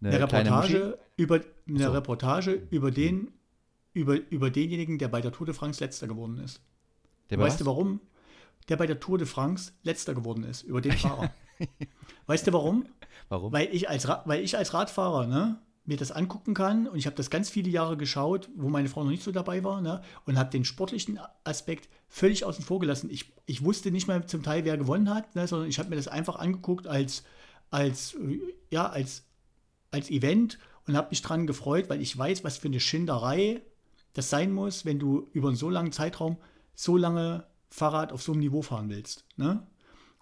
[0.00, 1.90] Eine, eine Reportage über eine so.
[1.90, 3.32] Reportage über den
[3.94, 6.62] über, über denjenigen, der bei der Tour de France letzter geworden ist.
[7.30, 7.58] Der weißt was?
[7.58, 8.00] du warum?
[8.68, 11.32] Der bei der Tour de France letzter geworden ist, über den Fahrer.
[12.26, 12.86] Weißt du warum?
[13.30, 13.52] Warum?
[13.52, 17.16] Weil ich als, weil ich als Radfahrer, ne, mir das angucken kann und ich habe
[17.16, 20.38] das ganz viele Jahre geschaut, wo meine Frau noch nicht so dabei war ne, und
[20.38, 23.08] habe den sportlichen Aspekt völlig außen vor gelassen.
[23.10, 25.96] Ich, ich wusste nicht mal zum Teil, wer gewonnen hat, ne, sondern ich habe mir
[25.96, 27.22] das einfach angeguckt als,
[27.70, 28.16] als,
[28.70, 29.24] ja, als,
[29.90, 33.62] als Event und habe mich dran gefreut, weil ich weiß, was für eine Schinderei
[34.12, 36.36] das sein muss, wenn du über einen so langen Zeitraum
[36.74, 39.24] so lange Fahrrad auf so einem Niveau fahren willst.
[39.36, 39.66] Ne?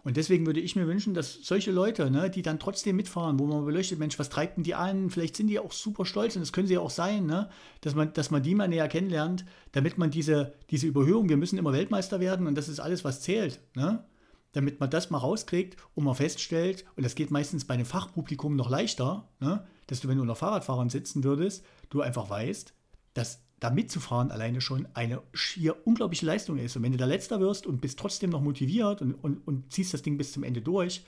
[0.07, 3.47] Und deswegen würde ich mir wünschen, dass solche Leute, ne, die dann trotzdem mitfahren, wo
[3.47, 5.11] man beleuchtet, Mensch, was treibt denn die an?
[5.11, 7.51] Vielleicht sind die auch super stolz und das können sie ja auch sein, ne?
[7.81, 11.59] dass, man, dass man die mal näher kennenlernt, damit man diese, diese Überhöhung, wir müssen
[11.59, 13.59] immer Weltmeister werden und das ist alles, was zählt.
[13.75, 14.05] Ne?
[14.53, 18.55] Damit man das mal rauskriegt und man feststellt, und das geht meistens bei einem Fachpublikum
[18.55, 19.67] noch leichter, ne?
[19.89, 22.75] dass du, wenn du unter Fahrradfahrern sitzen würdest, du einfach weißt,
[23.15, 26.77] dass da mitzufahren alleine schon eine schier unglaubliche Leistung ist.
[26.77, 29.93] Und wenn du da letzter wirst und bist trotzdem noch motiviert und, und, und ziehst
[29.93, 31.05] das Ding bis zum Ende durch,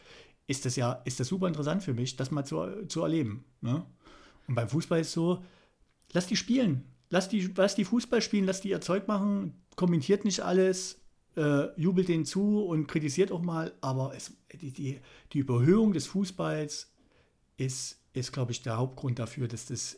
[0.48, 3.44] ist das ja ist das super interessant für mich, das mal zu, zu erleben.
[3.61, 3.84] Ne?
[4.48, 5.44] Und beim Fußball ist so,
[6.12, 6.84] lass die spielen.
[7.11, 11.00] Lass die, lass die Fußball spielen, lass die ihr Zeug machen, kommentiert nicht alles,
[11.36, 15.00] äh, jubelt denen zu und kritisiert auch mal, aber es, die, die,
[15.32, 16.92] die Überhöhung des Fußballs
[17.56, 19.96] ist, ist, glaube ich, der Hauptgrund dafür, dass das,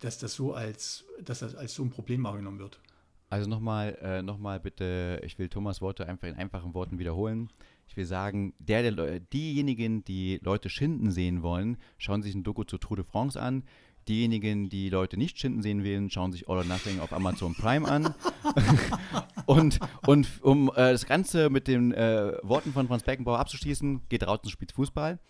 [0.00, 2.80] dass das so als, dass das als so ein Problem wahrgenommen wird.
[3.28, 7.48] Also nochmal, äh, noch bitte, ich will Thomas Worte einfach in einfachen Worten wiederholen.
[7.86, 12.64] Ich will sagen, der, der, diejenigen, die Leute schinden sehen wollen, schauen sich ein Doku
[12.64, 13.62] zur Tour de France an.
[14.08, 17.88] Diejenigen, die Leute nicht schinden sehen wollen, schauen sich All or Nothing auf Amazon Prime
[17.88, 18.14] an.
[19.46, 24.26] und, und um äh, das Ganze mit den äh, Worten von Franz Beckenbauer abzuschließen, geht
[24.26, 25.20] raus und spielt Fußball.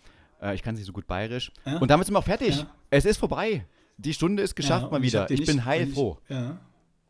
[0.41, 1.51] Äh, ich kann es nicht so gut bayerisch.
[1.65, 1.77] Ja.
[1.77, 2.57] Und damit sind wir auch fertig.
[2.57, 2.75] Ja.
[2.89, 3.65] Es ist vorbei.
[3.97, 5.29] Die Stunde ist geschafft mal wieder.
[5.29, 6.17] Ich, ich bin heilfroh.
[6.27, 6.59] Ja.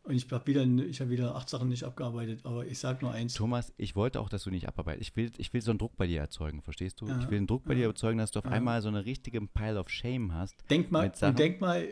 [0.04, 3.34] Und ich habe wieder, hab wieder acht Sachen nicht abgearbeitet, aber ich sage nur eins.
[3.34, 5.10] Thomas, ich wollte auch, dass du nicht abarbeitest.
[5.10, 7.06] Ich will, ich will so einen Druck bei dir erzeugen, verstehst du?
[7.06, 8.50] Ja, ich will einen Druck bei ja, dir erzeugen, dass du auf ja.
[8.50, 10.56] einmal so eine richtige Pile of Shame hast.
[10.70, 11.86] Denk mal, und denk mal,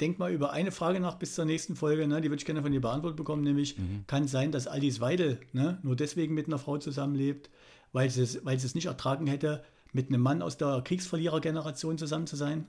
[0.00, 2.22] denk mal über eine Frage nach bis zur nächsten Folge, ne?
[2.22, 4.04] die würde ich gerne von dir beantwortet bekommen, nämlich mhm.
[4.06, 5.78] kann es sein, dass Alice Weidel ne?
[5.82, 7.50] nur deswegen mit einer Frau zusammenlebt,
[7.92, 9.62] weil sie es, weil sie es nicht ertragen hätte,
[9.92, 12.66] mit einem Mann aus der Kriegsverlierergeneration zusammen zu sein?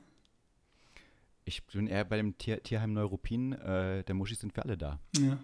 [1.45, 4.99] Ich bin eher bei dem Tier, Tierheim Neuruppin, äh, der Muschis sind für alle da.
[5.17, 5.39] Ja.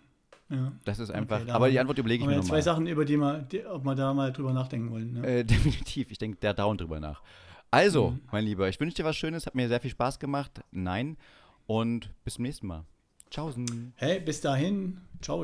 [0.49, 0.71] Ja.
[0.85, 2.49] Das ist einfach, okay, aber die Antwort überlege ich mir nochmal.
[2.49, 5.13] zwei Sachen, über die wir, die, ob wir da mal drüber nachdenken wollen.
[5.13, 5.27] Ne?
[5.27, 7.21] Äh, definitiv, ich denke da dauernd drüber nach.
[7.69, 8.21] Also, mhm.
[8.31, 10.61] mein Lieber, ich wünsche dir was Schönes, hat mir sehr viel Spaß gemacht.
[10.71, 11.17] Nein.
[11.65, 12.85] Und bis zum nächsten Mal.
[13.29, 13.93] Tschaußen.
[13.97, 15.01] Hey, bis dahin.
[15.21, 15.43] Ciao.